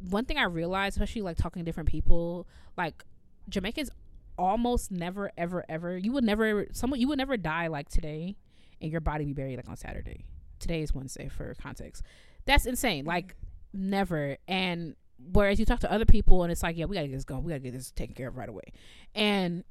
[0.10, 3.04] one thing I realized, especially like talking to different people, like
[3.50, 3.90] Jamaicans
[4.38, 8.36] almost never ever ever you would never someone you would never die like today
[8.80, 10.26] and your body be buried like on Saturday.
[10.60, 12.04] Today is Wednesday for context.
[12.46, 13.06] That's insane.
[13.06, 13.36] Like
[13.74, 14.38] never.
[14.48, 14.96] And
[15.32, 17.44] whereas you talk to other people and it's like, yeah, we gotta get this going.
[17.44, 18.74] We gotta get this taken care of right away.
[19.16, 19.64] And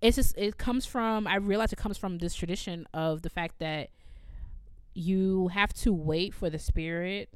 [0.00, 3.58] it's just it comes from I realize it comes from this tradition of the fact
[3.58, 3.90] that
[4.94, 7.30] you have to wait for the spirit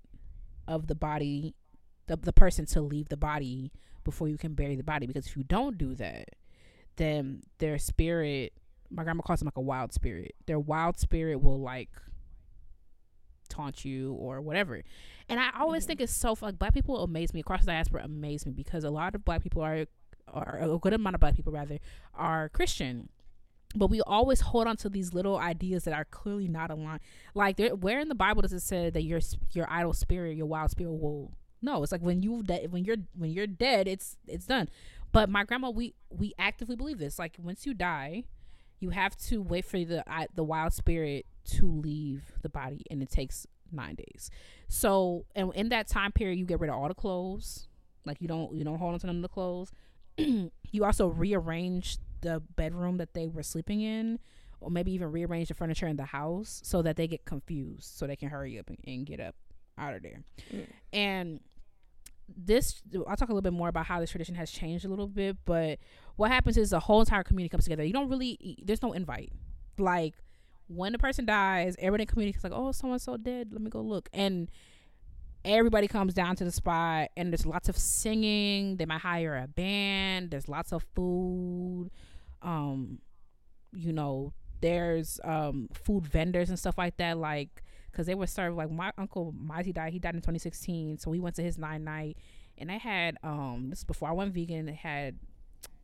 [0.66, 1.54] of the body
[2.06, 5.36] the, the person to leave the body before you can bury the body because if
[5.36, 6.30] you don't do that
[6.96, 8.52] then their spirit
[8.90, 11.90] my grandma calls them like a wild spirit their wild spirit will like
[13.48, 14.82] taunt you or whatever
[15.28, 15.88] and i always mm-hmm.
[15.88, 18.90] think it's so like black people amaze me across the diaspora amaze me because a
[18.90, 19.86] lot of black people are
[20.32, 21.78] or a good amount of black people rather
[22.14, 23.08] are christian.
[23.76, 27.00] But we always hold on to these little ideas that are clearly not aligned.
[27.34, 29.20] Like where in the bible does it say that your
[29.52, 32.98] your idle spirit your wild spirit will no it's like when you de- when you're
[33.16, 34.68] when you're dead it's it's done.
[35.10, 37.18] But my grandma we we actively believe this.
[37.18, 38.24] Like once you die
[38.78, 43.02] you have to wait for the I the wild spirit to leave the body and
[43.02, 44.30] it takes nine days.
[44.68, 47.68] So and in that time period you get rid of all the clothes.
[48.04, 49.72] Like you don't you don't hold on to none of the clothes.
[50.74, 54.18] You also rearrange the bedroom that they were sleeping in
[54.60, 58.08] or maybe even rearrange the furniture in the house so that they get confused so
[58.08, 59.36] they can hurry up and, and get up
[59.78, 60.24] out of there.
[60.52, 60.66] Mm.
[60.92, 61.40] and
[62.26, 65.06] this i'll talk a little bit more about how this tradition has changed a little
[65.06, 65.78] bit but
[66.16, 67.84] what happens is the whole entire community comes together.
[67.84, 69.32] You don't really there's no invite.
[69.78, 70.14] Like
[70.66, 73.48] when the person dies everybody in the community is like oh someone's so dead.
[73.52, 74.08] Let me go look.
[74.12, 74.50] And
[75.44, 78.76] everybody comes down to the spot and there's lots of singing.
[78.76, 80.30] They might hire a band.
[80.30, 81.90] There's lots of food.
[82.42, 82.98] Um
[83.72, 87.18] you know there's um food vendors and stuff like that.
[87.18, 89.92] Like because they would serve like my uncle Mighty died.
[89.92, 92.16] He died in 2016 so we went to his nine night
[92.56, 95.18] and they had um this is before I went vegan they had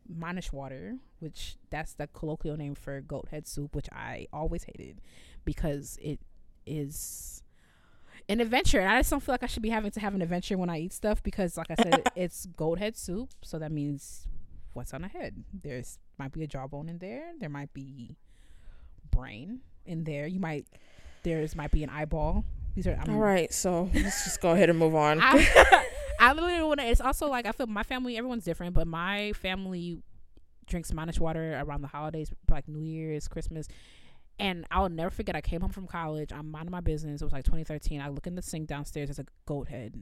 [0.09, 5.01] mannish water which that's the colloquial name for goat head soup which I always hated
[5.45, 6.21] because it
[6.67, 7.43] is
[8.29, 8.81] an adventure.
[8.81, 10.71] And I just don't feel like I should be having to have an adventure when
[10.71, 13.31] I eat stuff because like I said it's goat head soup.
[13.43, 14.29] So that means
[14.73, 15.45] what's on the head?
[15.53, 17.33] There's might be a jawbone in there.
[17.39, 18.17] There might be
[19.11, 20.27] brain in there.
[20.27, 20.67] You might
[21.23, 22.45] there's might be an eyeball.
[22.75, 25.19] These are I'm, All right, so let's just go ahead and move on.
[25.23, 25.87] I,
[26.21, 26.87] I literally want to.
[26.87, 30.03] It's also like I feel my family, everyone's different, but my family
[30.67, 33.67] drinks mannish water around the holidays, like New Year's, Christmas.
[34.39, 35.35] And I'll never forget.
[35.35, 36.33] I came home from college.
[36.33, 37.21] I'm minding my business.
[37.21, 38.01] It was like 2013.
[38.01, 39.09] I look in the sink downstairs.
[39.09, 39.95] There's a goat head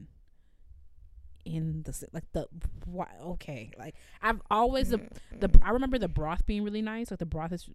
[1.45, 2.45] in the like the
[2.85, 4.97] why okay like I've always the
[5.39, 5.65] the mm-hmm.
[5.65, 7.11] I remember the broth being really nice.
[7.11, 7.69] Like the broth is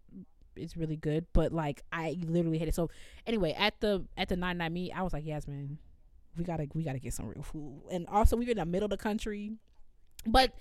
[0.56, 2.74] is really good, but like I literally hate it.
[2.74, 2.90] So
[3.26, 5.78] anyway, at the at the nine nine meet, I was like, Yasmin,
[6.36, 7.82] we gotta we gotta get some real food.
[7.90, 9.52] And also we were in the middle of the country,
[10.26, 10.52] but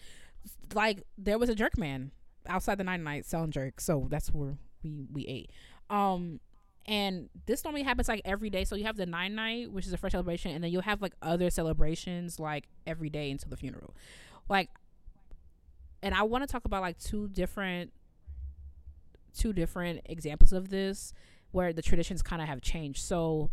[0.74, 2.12] like there was a jerk man
[2.48, 5.52] outside the nine night selling jerk, so that's where we we ate.
[5.90, 6.40] Um.
[6.86, 8.66] And this normally happens like every day.
[8.66, 11.02] So you have the nine night, which is a fresh celebration, and then you'll have
[11.02, 13.96] like other celebrations like every day until the funeral.
[14.50, 14.70] Like,
[16.02, 17.94] and I want to talk about like two different
[19.34, 21.14] two different examples of this
[21.52, 23.02] where the traditions kind of have changed.
[23.02, 23.50] So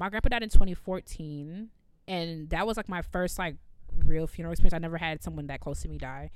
[0.00, 1.68] my grandpa died in 2014
[2.08, 3.56] and that was like my first like
[4.04, 4.72] real funeral experience.
[4.72, 6.30] I never had someone that close to me die.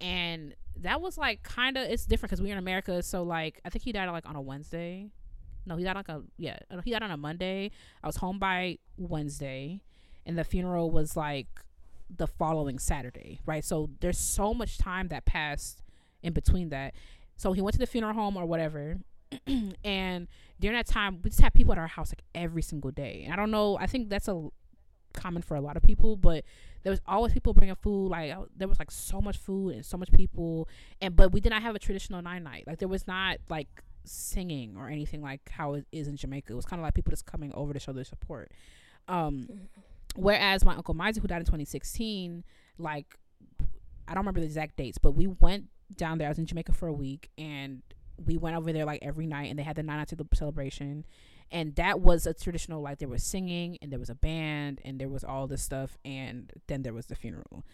[0.00, 3.68] And that was like kind of it's different cuz we're in America, so like I
[3.68, 5.10] think he died like on a Wednesday.
[5.66, 7.72] No, he died like a yeah, uh, he died on a Monday.
[8.02, 9.82] I was home by Wednesday
[10.24, 11.48] and the funeral was like
[12.08, 13.64] the following Saturday, right?
[13.64, 15.82] So there's so much time that passed
[16.22, 16.94] in between that.
[17.36, 18.98] So he went to the funeral home or whatever.
[19.84, 20.28] and
[20.58, 23.22] during that time, we just had people at our house like every single day.
[23.24, 24.48] And I don't know, I think that's a
[25.12, 26.44] common for a lot of people, but
[26.82, 28.08] there was always people bringing food.
[28.08, 30.68] Like there was like so much food and so much people,
[31.00, 32.64] and but we did not have a traditional nine night.
[32.66, 33.68] Like there was not like
[34.04, 36.52] singing or anything like how it is in Jamaica.
[36.52, 38.52] It was kind of like people just coming over to show their support.
[39.08, 39.48] Um,
[40.16, 42.44] whereas my uncle Mizey, who died in 2016,
[42.78, 43.18] like
[44.08, 45.66] I don't remember the exact dates, but we went
[45.96, 46.28] down there.
[46.28, 47.82] I was in Jamaica for a week, and
[48.24, 51.04] we went over there like every night, and they had the nine night celebration,
[51.50, 55.00] and that was a traditional like there was singing and there was a band and
[55.00, 57.64] there was all this stuff, and then there was the funeral.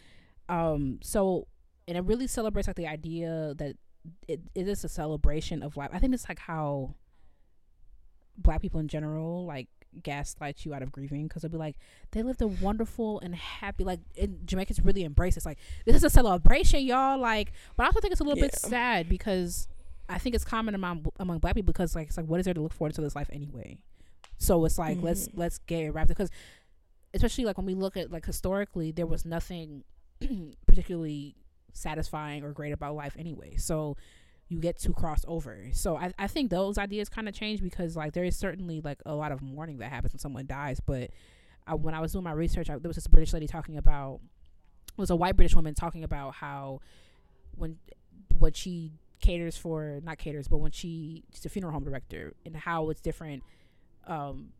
[0.48, 1.48] Um, so
[1.88, 3.76] and it really celebrates like the idea that
[4.28, 5.90] it, it is a celebration of life.
[5.92, 6.94] I think it's like how
[8.38, 9.68] black people in general like
[10.02, 11.76] gaslight you out of grieving because they'll be like
[12.10, 15.38] they lived a wonderful and happy like in Jamaicans really embrace it.
[15.38, 17.18] It's like this is a celebration, y'all.
[17.18, 18.46] Like, but I also think it's a little yeah.
[18.46, 19.68] bit sad because
[20.08, 22.54] I think it's common among among black people because like it's like what is there
[22.54, 23.78] to look forward to this life anyway?
[24.38, 25.06] So it's like mm-hmm.
[25.06, 26.30] let's let's get it wrapped because
[27.14, 29.84] especially like when we look at like historically there was nothing
[30.66, 31.34] particularly
[31.72, 33.56] satisfying or great about life anyway.
[33.56, 33.96] So
[34.48, 35.66] you get to cross over.
[35.72, 38.98] So I, I think those ideas kind of change because like there is certainly like
[39.04, 40.80] a lot of mourning that happens when someone dies.
[40.80, 41.10] But
[41.66, 44.20] I, when I was doing my research, I, there was this British lady talking about
[44.96, 46.80] was a white British woman talking about how
[47.54, 47.76] when
[48.38, 52.56] what she caters for not caters but when she she's a funeral home director and
[52.56, 53.42] how it's different
[54.06, 54.50] um,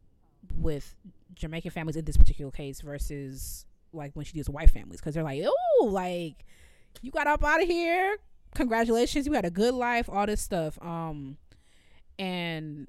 [0.59, 0.95] with
[1.35, 5.15] Jamaican families in this particular case versus like when she deals with white families because
[5.15, 6.45] they're like oh like
[7.03, 8.17] you got up out of here.
[8.55, 9.27] Congratulations.
[9.27, 11.37] You had a good life all this stuff um
[12.19, 12.89] and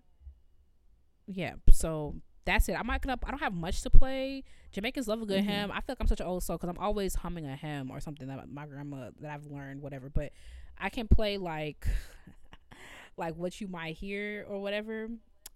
[1.27, 2.15] yeah so
[2.45, 2.79] that's it.
[2.79, 4.43] I'm not gonna i don't have much to play.
[4.71, 5.49] Jamaicans love a good mm-hmm.
[5.49, 7.89] hymn i feel like i'm such an old soul because i'm always humming a hymn
[7.89, 10.31] or something that my grandma that i've learned whatever but
[10.79, 11.87] I can play like
[13.17, 15.09] like what you might hear or whatever.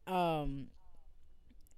[0.08, 0.68] Um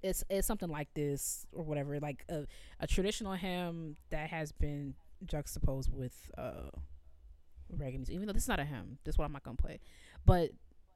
[0.02, 2.46] it's it's something like this or whatever, like a,
[2.80, 6.70] a traditional hymn that has been juxtaposed with uh
[7.76, 8.16] reggae music.
[8.16, 9.80] Even though this is not a hymn, this is what I'm not gonna play.
[10.26, 10.52] But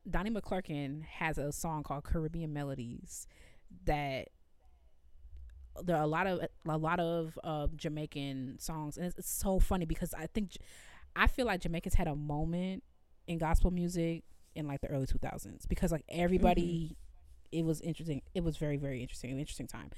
[0.09, 3.27] Donnie McClurkin has a song called Caribbean Melodies
[3.85, 4.29] that
[5.83, 9.59] there are a lot of a lot of uh, Jamaican songs, and it's, it's, so
[9.59, 10.57] funny because I think
[11.17, 12.83] I feel like Jamaicans had a moment
[13.27, 14.23] in gospel music
[14.55, 16.95] in like the early 2000s because like everybody
[17.51, 17.59] mm-hmm.
[17.59, 19.89] it was interesting it was very very interesting an interesting time.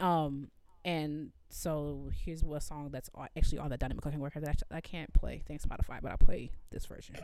[0.00, 0.48] Um
[0.84, 4.80] and so here's what song that's actually on the Donnie McClurkin record that I, I
[4.80, 5.42] can't play.
[5.46, 7.16] Thanks Spotify but I'll play this version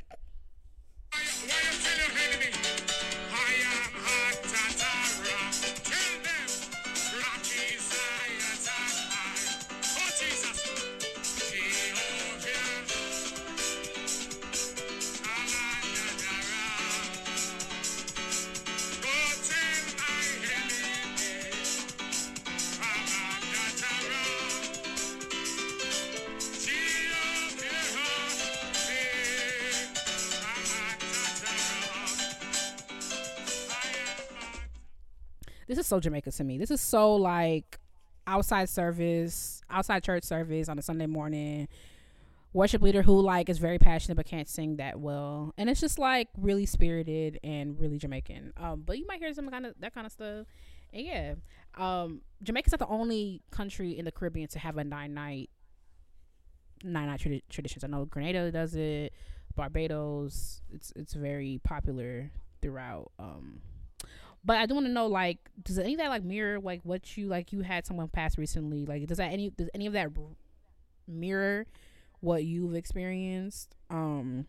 [35.70, 36.59] this is so Jamaica to me.
[36.59, 37.78] This is so like
[38.26, 41.68] outside service, outside church service on a Sunday morning.
[42.52, 45.97] Worship leader who like is very passionate but can't sing that well, and it's just
[45.97, 48.52] like really spirited and really Jamaican.
[48.56, 50.48] Um, but you might hear some kind of that kind of stuff.
[50.92, 51.34] And yeah,
[51.76, 55.51] um, Jamaica's not the only country in the Caribbean to have a nine night
[56.82, 57.84] nine night tradi- traditions.
[57.84, 59.12] I know Grenada does it,
[59.55, 60.62] Barbados.
[60.74, 63.60] It's it's very popular throughout um
[64.44, 67.16] but I do want to know, like, does any of that like mirror like what
[67.16, 67.52] you like?
[67.52, 68.86] You had someone pass recently.
[68.86, 70.10] Like, does that any does any of that
[71.06, 71.66] mirror
[72.20, 74.46] what you've experienced, um,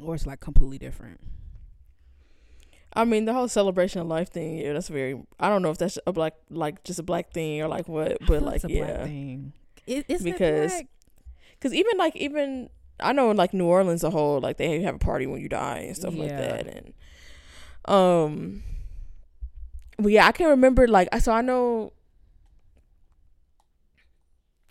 [0.00, 1.20] or it's like completely different?
[2.92, 4.58] I mean, the whole celebration of life thing.
[4.58, 5.22] Yeah, that's very.
[5.38, 8.18] I don't know if that's a black, like just a black thing or like what,
[8.26, 9.52] but like yeah, thing.
[9.86, 10.82] It, because
[11.52, 14.94] because even like even I know in like New Orleans a whole like they have
[14.94, 16.22] a party when you die and stuff yeah.
[16.22, 16.94] like that and
[17.86, 18.62] um
[19.98, 21.92] but yeah, I can remember like so I know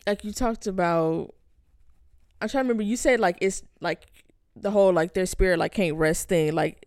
[0.08, 1.34] like you talked about
[2.42, 4.08] I'm trying to remember you said like it's like
[4.56, 6.54] the whole like their spirit like can't rest thing.
[6.54, 6.86] Like,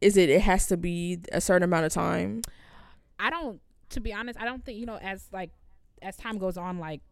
[0.00, 0.28] is it?
[0.30, 2.42] It has to be a certain amount of time.
[3.18, 3.60] I don't.
[3.90, 5.50] To be honest, I don't think you know as like
[6.02, 7.02] as time goes on, like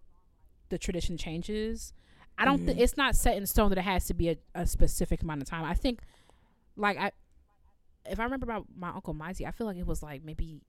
[0.71, 1.93] the tradition changes.
[2.37, 2.65] I don't.
[2.67, 2.83] think Mhm.
[2.83, 5.49] it's not set in stone that it has to be a, a specific amount of
[5.49, 5.65] time.
[5.65, 6.01] I think,
[6.77, 7.13] like I,
[8.07, 10.63] if I remember about my uncle Mizey, I feel like it was like maybe.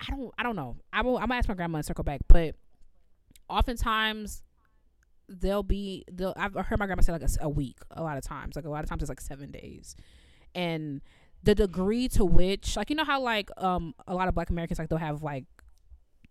[0.00, 0.34] I don't.
[0.36, 0.76] I don't know.
[0.92, 1.16] I will.
[1.16, 2.56] I'm gonna ask my grandma and circle back, but
[3.48, 4.42] oftentimes
[5.28, 6.04] they'll be.
[6.10, 6.34] They'll.
[6.36, 7.78] I've heard my grandma say like a, a week.
[7.92, 9.94] A lot of times, like a lot of times it's like seven days,
[10.54, 11.00] and
[11.42, 14.78] the degree to which, like you know how like um a lot of Black Americans
[14.78, 15.44] like they'll have like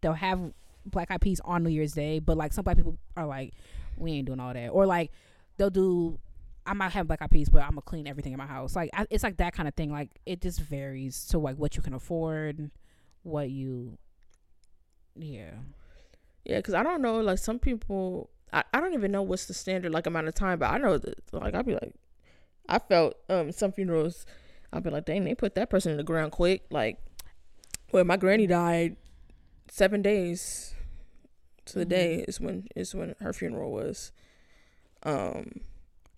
[0.01, 0.53] they'll have
[0.85, 3.53] black eyed peas on New Year's Day, but like some black people are like,
[3.97, 5.11] we ain't doing all that, or like
[5.57, 6.19] they'll do.
[6.65, 8.75] I might have black eyed peas, but I'm gonna clean everything in my house.
[8.75, 9.91] Like I, it's like that kind of thing.
[9.91, 12.69] Like it just varies to like what you can afford,
[13.23, 13.97] what you,
[15.15, 15.51] yeah.
[16.45, 17.19] Yeah, because I don't know.
[17.19, 20.59] Like some people, I, I don't even know what's the standard like amount of time.
[20.59, 21.93] But I know that like I'd be like,
[22.69, 24.25] I felt um some funerals.
[24.73, 26.63] I'd be like, dang, they put that person in the ground quick.
[26.69, 26.97] Like
[27.91, 28.95] when my granny died,
[29.69, 30.73] seven days
[31.65, 31.89] to the Mhm.
[31.89, 34.11] day is when is when her funeral was.
[35.03, 35.61] Um,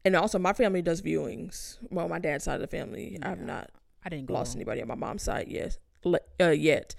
[0.05, 1.77] and also my family does viewings.
[1.89, 3.69] Well, my dad's side of the family, I've not
[4.05, 4.33] I didn't go.
[4.33, 5.77] lost anybody on my mom's side yet.
[6.41, 6.95] Uh, yet,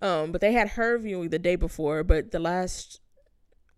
[0.00, 2.04] um, but they had her viewing the day before.
[2.04, 3.00] But the last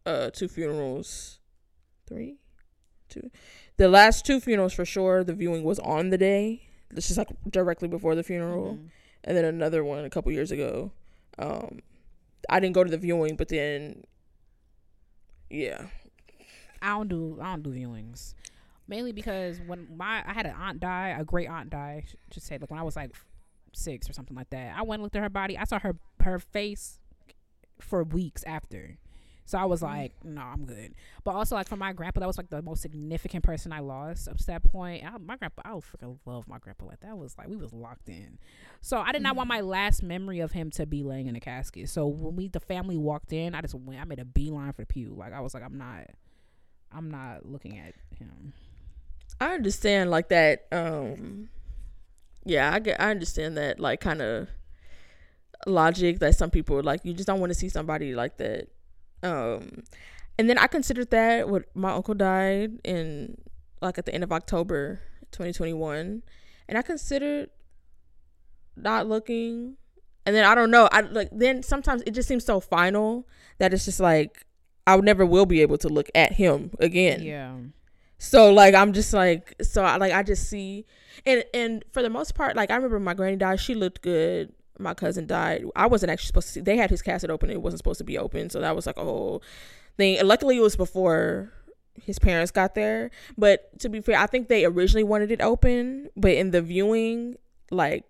[0.05, 1.40] uh two funerals,
[2.07, 2.36] three,
[3.09, 3.31] two,
[3.78, 5.24] the last two funerals for sure.
[5.24, 6.62] The viewing was on the day.
[6.90, 8.90] It's just like directly before the funeral, Mhm.
[9.24, 10.93] and then another one a couple years ago.
[11.39, 11.81] Um,
[12.51, 14.05] I didn't go to the viewing, but then,
[15.51, 15.86] yeah,
[16.82, 18.35] I don't do I don't do viewings,
[18.89, 22.05] mainly because when my I had an aunt die, a great aunt die.
[22.31, 23.15] Just say like when I was like
[23.73, 24.75] six or something like that.
[24.77, 25.57] I went and looked at her body.
[25.59, 26.99] I saw her her face
[27.81, 28.99] for weeks after.
[29.47, 29.85] So I was mm.
[29.85, 30.95] like, no, I'm good.
[31.23, 34.29] But also like for my grandpa, that was like the most significant person I lost
[34.29, 35.05] up to that point.
[35.05, 36.87] I, my grandpa, I would freaking love my grandpa.
[36.87, 38.39] Like that was like we was locked in.
[38.81, 39.55] So I did not want mm.
[39.55, 41.89] my last memory of him to be laying in a casket.
[41.89, 44.01] So when we the family walked in, I just went.
[44.01, 45.15] I made a beeline for the pew.
[45.17, 46.11] Like I was like, I'm not,
[46.93, 48.53] I'm not looking at him.
[49.41, 50.67] I understand like that.
[50.73, 51.49] Um,
[52.45, 53.01] yeah, I get.
[53.01, 54.49] I understand that like kind of
[55.67, 57.01] logic that some people like.
[57.05, 58.69] You just don't want to see somebody like that.
[59.23, 59.85] Um,
[60.39, 63.37] and then I considered that when my uncle died in
[63.81, 65.01] like at the end of October,
[65.33, 66.23] 2021,
[66.69, 67.51] and I considered
[68.77, 69.77] not looking.
[70.25, 70.89] And then I don't know.
[70.91, 74.45] I like then sometimes it just seems so final that it's just like
[74.87, 77.23] I never will be able to look at him again.
[77.23, 77.55] Yeah.
[78.18, 80.86] So like I'm just like so I like I just see
[81.24, 83.60] and and for the most part like I remember my granny died.
[83.60, 84.52] She looked good.
[84.78, 85.64] My cousin died.
[85.74, 87.51] I wasn't actually supposed to see they had his casket open.
[87.51, 88.51] It wasn't supposed to be open.
[88.51, 89.43] So that was like a whole
[89.97, 90.18] thing.
[90.18, 91.52] And luckily it was before
[91.94, 93.10] his parents got there.
[93.36, 96.09] But to be fair I think they originally wanted it open.
[96.16, 97.36] But in the viewing
[97.70, 98.05] like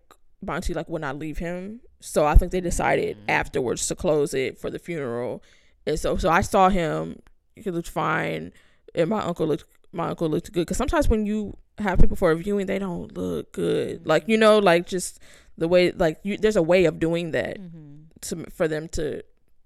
[0.45, 1.81] Bonte like would not leave him.
[2.01, 3.31] So I think they decided mm-hmm.
[3.31, 5.43] afterwards to close it for the funeral.
[5.85, 7.21] And so so I saw him.
[7.57, 8.53] He looked fine.
[8.95, 10.63] And my uncle looked my uncle looked good.
[10.63, 14.07] Because sometimes when you have people for a viewing they don't look good.
[14.07, 15.21] Like you know like just
[15.59, 18.03] the way like you there's a way of doing that Mm-hmm.
[18.23, 19.23] to for them to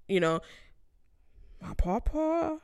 [0.09, 0.41] you know.
[1.63, 2.59] My papa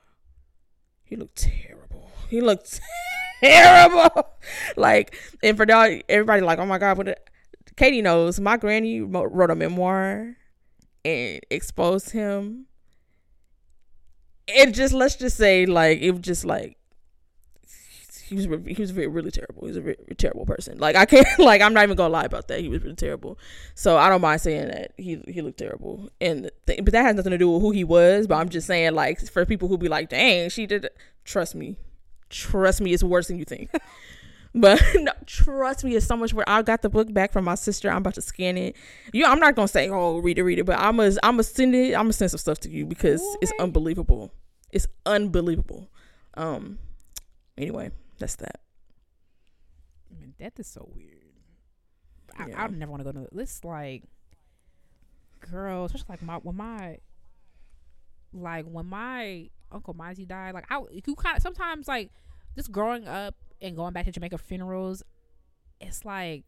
[1.05, 2.11] he looked terrible.
[2.31, 2.81] He looked
[3.41, 4.29] terrible.
[4.77, 5.67] Like and for
[6.09, 7.29] everybody like oh my god what
[7.77, 8.41] katie knows.
[8.41, 10.37] My granny wrote a memoir
[11.05, 12.67] and exposed him.
[14.49, 16.77] And just let's just say like it was just like
[18.29, 19.63] he was he was very, really terrible.
[19.63, 20.79] He was a very, terrible person.
[20.79, 22.61] Like I can't like I'm not even gonna lie about that.
[22.61, 23.39] He was really terrible.
[23.75, 26.11] So I don't mind saying that he he looked terrible.
[26.21, 28.27] And th- but that has nothing to do with who he was.
[28.27, 30.87] But I'm just saying like for people who be like, dang, she did.
[30.87, 31.77] it." Trust me,
[32.31, 33.71] trust me, it's worse than you think.
[34.55, 36.45] but no, trust me, it's so much worse.
[36.49, 37.91] I got the book back from my sister.
[37.91, 38.77] I'm about to scan it.
[39.13, 40.65] You, I'm not gonna say, oh, read it, read it.
[40.65, 41.95] But I'm gonna I'm gonna send it.
[41.95, 44.33] I'm gonna send some stuff to you because it's unbelievable.
[44.73, 45.91] It's unbelievable.
[46.35, 46.79] Um.
[47.59, 48.61] Anyway, that's that.
[50.11, 51.23] I mean, death is so weird.
[52.39, 52.63] I, Yeah.
[52.63, 53.65] I would never want to go to this.
[53.65, 54.05] Like,
[55.41, 56.99] girl, especially like my when my
[58.33, 60.55] like when my uncle Mizey died.
[60.55, 62.11] Like, I you kind of sometimes like
[62.55, 65.03] just growing up and going back to Jamaica funerals.
[65.81, 66.45] It's like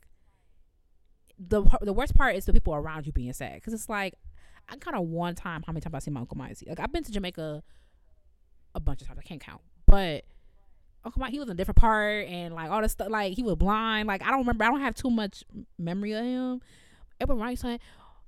[1.38, 4.14] the the worst part is the people around you being sad because it's like
[4.68, 6.68] I kind of one time how many times I see my uncle Mizey.
[6.68, 7.62] Like I've been to Jamaica
[8.74, 9.18] a bunch of times.
[9.18, 10.24] I can't count, but
[11.08, 13.08] Oh, Uncle Mike, he was in a different part and like all this stuff.
[13.10, 14.06] Like he was blind.
[14.06, 14.64] Like I don't remember.
[14.64, 15.44] I don't have too much
[15.78, 16.60] memory of him.
[17.20, 17.80] Everyone right saying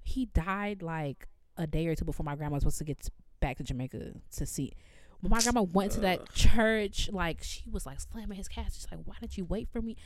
[0.03, 3.09] he died like a day or two before my grandma was supposed to get
[3.41, 4.73] back to Jamaica to see.
[5.21, 8.75] when my grandma went to that church, like she was like slamming his casket.
[8.75, 9.97] She's like, "Why didn't you wait for me?"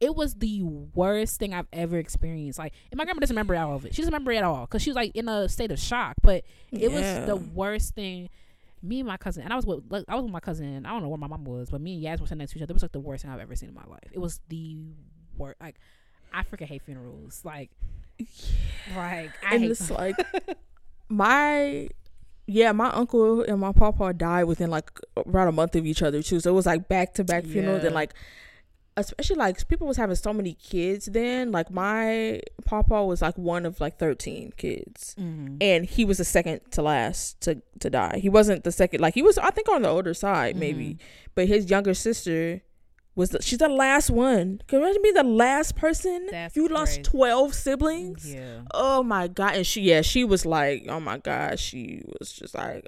[0.00, 2.58] It was the worst thing I've ever experienced.
[2.58, 3.94] Like, and my grandma doesn't remember all of it.
[3.94, 6.16] She doesn't remember it at all because she was like in a state of shock.
[6.20, 6.42] But
[6.72, 8.28] it was the worst thing.
[8.84, 10.84] Me and my cousin, and I was with like, I was with my cousin.
[10.86, 12.58] I don't know where my mom was, but me and Yaz were sitting next to
[12.58, 12.72] each other.
[12.72, 14.10] It was like the worst thing I've ever seen in my life.
[14.12, 14.76] It was the
[15.38, 15.60] worst.
[15.60, 15.76] Like,
[16.32, 17.40] I freaking hate funerals.
[17.44, 17.70] Like,
[18.94, 20.16] like I and hate it's like
[21.08, 21.88] my
[22.46, 26.22] yeah, my uncle and my papa died within like around a month of each other
[26.22, 26.40] too.
[26.40, 27.86] So it was like back to back funerals Yeah.
[27.86, 28.12] and like
[28.96, 31.50] especially like people was having so many kids then.
[31.52, 35.14] Like my papa was like one of like thirteen kids.
[35.18, 35.56] Mhm.
[35.60, 38.18] And he was the second to last to to die.
[38.20, 40.98] He wasn't the second like he was I think on the older side maybe.
[41.34, 42.62] But his younger sister
[43.16, 44.60] was the, she's the last one.
[44.66, 46.26] Can you imagine being the last person?
[46.30, 48.32] That's you lost twelve siblings.
[48.32, 48.62] Yeah.
[48.72, 49.54] Oh my god!
[49.56, 52.86] And she, yeah, she was like, oh my god, she was just like,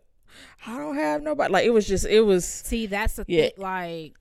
[0.66, 1.52] I don't have nobody.
[1.52, 2.44] Like it was just, it was.
[2.44, 3.42] See, that's the Yeah.
[3.42, 3.52] thing.
[3.58, 4.14] Like,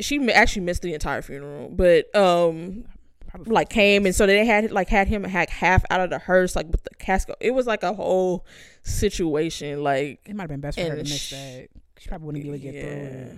[0.00, 2.84] She actually missed the entire funeral, but um,
[3.28, 6.18] probably like came and so they had like had him hack half out of the
[6.18, 7.36] hearse, like with the casket.
[7.40, 8.44] It was like a whole
[8.82, 9.82] situation.
[9.82, 11.68] Like it might have been best for her to miss sh- that.
[11.98, 13.36] She probably wouldn't be able to get through it.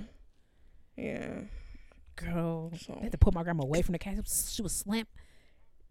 [0.96, 1.40] yeah,
[2.16, 4.28] Girl, So- they had to pull my grandma away from the casket.
[4.50, 5.08] She was slammed,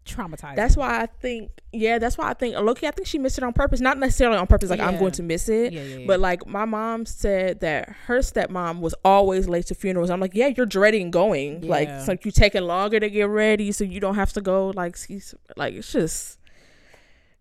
[0.04, 0.56] traumatized.
[0.56, 3.44] That's why I think, yeah, that's why I think, Loki, I think she missed it
[3.44, 3.80] on purpose.
[3.80, 5.72] Not necessarily on purpose, like I'm going to miss it.
[5.72, 6.06] yeah, yeah, yeah.
[6.06, 10.10] But like my mom said that her stepmom was always late to funerals.
[10.10, 11.60] I'm like, yeah, you're dreading going.
[11.62, 11.98] Like Yeah.
[11.98, 14.70] it's like you taking longer to get ready, so you don't have to go.
[14.74, 16.38] Like she's like it's just,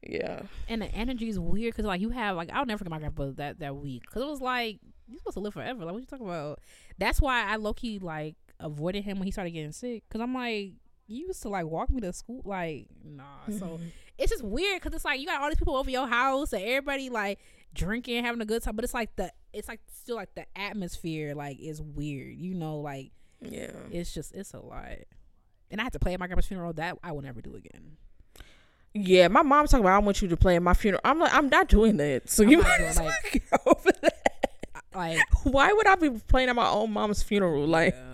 [0.04, 3.00] yeah, and the energy is weird because like you have like I'll never forget my
[3.00, 5.84] grandpa that that week because it was like you're supposed to live forever.
[5.86, 6.60] Like what you talking about?
[6.98, 10.34] That's why I low key like avoided him when he started getting sick because I'm
[10.34, 10.72] like
[11.12, 13.24] you used to like walk me to school like nah.
[13.48, 13.86] So mm-hmm.
[14.18, 16.64] it's just weird because it's like you got all these people over your house and
[16.64, 17.40] everybody like
[17.74, 21.36] drinking, having a good time, but it's like the it's like still like the atmosphere
[21.36, 22.36] like is weird.
[22.36, 23.12] You know, like
[23.42, 23.72] yeah.
[23.92, 24.90] it's just it's a lot.
[25.70, 26.74] And I had to play at my grandma's funeral.
[26.74, 27.98] That I will never do again.
[28.94, 31.02] Yeah, my mom's talking about I want you to play at my funeral.
[31.06, 32.30] I'm like, I'm not doing that.
[32.30, 34.18] So I'm you might doing, like- get over that.
[34.94, 37.66] Like Why would I be playing at my own mom's funeral?
[37.66, 38.11] Like Yeah.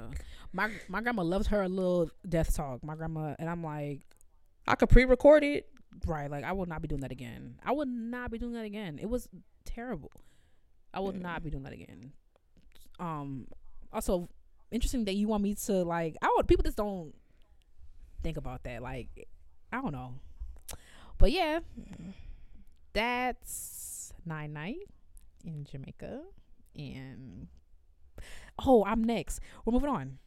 [0.57, 2.83] My my grandma loves her a little death talk.
[2.83, 4.01] My grandma and I'm like,
[4.67, 5.69] I could pre-record it.
[6.05, 7.59] right, like I will not be doing that again.
[7.63, 8.97] I would not be doing that again.
[8.99, 9.29] It was
[9.65, 10.11] terrible.
[10.93, 11.21] I will Yeah.
[11.29, 12.11] not be doing that again.
[12.99, 13.47] Um
[13.93, 14.29] also
[14.71, 17.13] interesting that you want me to like I would people just don't
[18.23, 18.81] think about that.
[18.81, 19.27] Like
[19.71, 20.15] I don't know.
[21.19, 21.59] But yeah,
[22.93, 24.77] that's nine night
[25.45, 26.21] in Jamaica.
[26.75, 27.47] And
[28.65, 29.39] oh, I'm next.
[29.65, 30.17] We're moving on.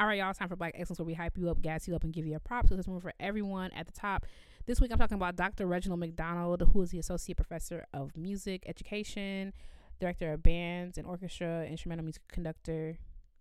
[0.00, 0.32] All right, y'all.
[0.32, 2.36] Time for Black Excellence, where we hype you up, gas you up, and give you
[2.36, 2.68] a prop.
[2.68, 4.26] So this one for everyone at the top.
[4.64, 5.66] This week, I'm talking about Dr.
[5.66, 9.52] Reginald McDonald, who is the associate professor of music education,
[9.98, 12.96] director of bands and orchestra, instrumental music conductor,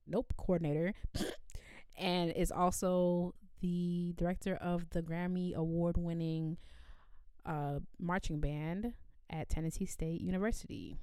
[0.07, 0.95] nope, coordinator,
[1.95, 6.57] and is also the director of the Grammy award-winning
[7.45, 8.93] uh, marching band
[9.29, 10.95] at Tennessee State University.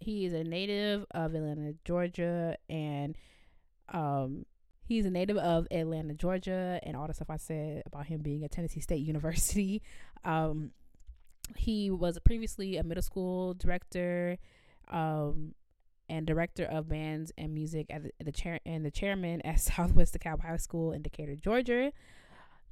[0.00, 3.14] He is a native of Atlanta, Georgia, and
[3.92, 4.46] um,
[4.92, 8.44] he's a native of Atlanta, Georgia, and all the stuff I said about him being
[8.44, 9.82] at Tennessee State University.
[10.24, 10.72] Um,
[11.56, 14.38] he was previously a middle school director,
[14.90, 15.54] um,
[16.08, 20.18] and director of bands and music at the, the chair and the chairman at Southwest
[20.18, 21.92] DeKalb High School in Decatur, Georgia.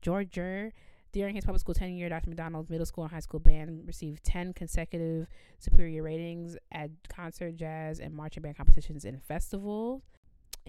[0.02, 0.72] Georgia.
[1.12, 2.30] During his public school tenure, Dr.
[2.30, 5.26] McDonald's middle school and high school band received 10 consecutive
[5.58, 10.02] superior ratings at concert, jazz, and marching band competitions and festivals.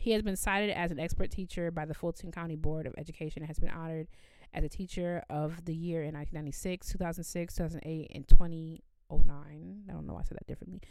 [0.02, 3.44] He has been cited as an expert teacher by the Fulton County Board of Education
[3.44, 4.08] and has been honored
[4.52, 9.84] as a teacher of the year in 1996, 2006, 2008, and 2009.
[9.88, 10.82] I don't know why I said that differently.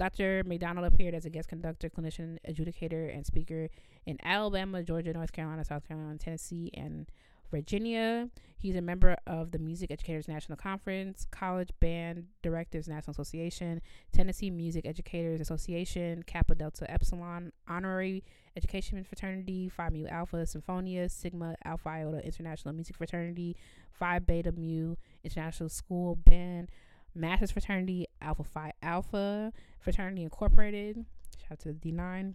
[0.00, 0.42] Dr.
[0.44, 3.68] McDonald appeared as a guest conductor, clinician, adjudicator, and speaker
[4.04, 7.06] in Alabama, Georgia, North Carolina, South Carolina, Tennessee, and
[7.52, 8.28] Virginia.
[8.58, 13.80] He's a member of the Music Educators National Conference, College Band Directors National Association,
[14.12, 18.24] Tennessee Music Educators Association, Kappa Delta Epsilon Honorary
[18.56, 23.56] Education Fraternity, Phi Mu Alpha Sinfonia, Sigma Alpha Iota International Music Fraternity,
[23.92, 26.70] Phi Beta Mu International School Band,
[27.14, 31.04] Masters Fraternity, Alpha Phi Alpha Fraternity Incorporated.
[31.38, 32.34] Shout out to the D9.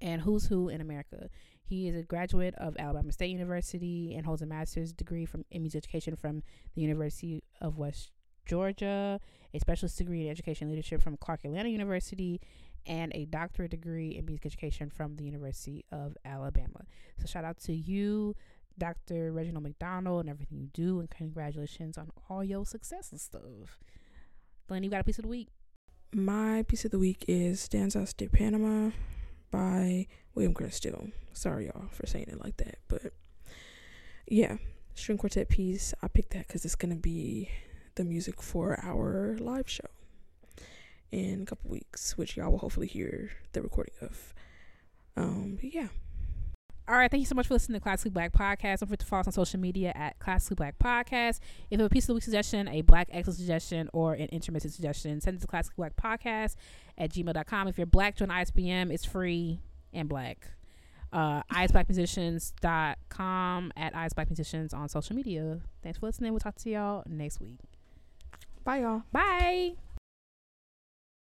[0.00, 1.28] And Who's Who in America.
[1.62, 5.62] He is a graduate of Alabama State University and holds a master's degree from in
[5.62, 6.42] music education from
[6.74, 8.10] the University of West
[8.44, 9.20] Georgia,
[9.54, 12.40] a specialist degree in education leadership from Clark Atlanta University,
[12.86, 16.84] and a doctorate degree in music education from the University of Alabama.
[17.18, 18.34] So shout out to you,
[18.78, 19.32] Dr.
[19.32, 23.78] Reginald McDonald, and everything you do, and congratulations on all your success and stuff.
[24.68, 25.48] Glenn, you got a piece of the week.
[26.14, 28.90] my piece of the week is Danzas de Panama
[29.50, 31.08] by William Grant Still.
[31.32, 32.78] Sorry, y'all, for saying it like that.
[32.88, 33.12] But
[34.26, 34.56] yeah,
[34.94, 35.94] string quartet piece.
[36.02, 37.50] I picked that because it's going to be
[37.94, 39.88] the music for our live show
[41.12, 44.34] in a couple weeks, which y'all will hopefully hear the recording of.
[45.16, 45.86] Um, but yeah.
[46.88, 48.80] All right, thank you so much for listening to Classically Black Podcast.
[48.80, 51.38] Don't forget to follow us on social media at Classically Black Podcast.
[51.38, 54.28] If you have a piece of the week suggestion, a black excellence suggestion, or an
[54.32, 56.56] intermittent suggestion, send it to Classically Black Podcast
[56.98, 57.68] at gmail.com.
[57.68, 58.92] If you're black, join ISBM.
[58.92, 59.60] It's free
[59.92, 60.48] and black.
[61.12, 65.60] Uh, ISBlackMusicians.com at ISBlackMusicians on social media.
[65.82, 66.32] Thanks for listening.
[66.32, 67.58] We'll talk to y'all next week.
[68.64, 69.04] Bye, y'all.
[69.12, 69.74] Bye.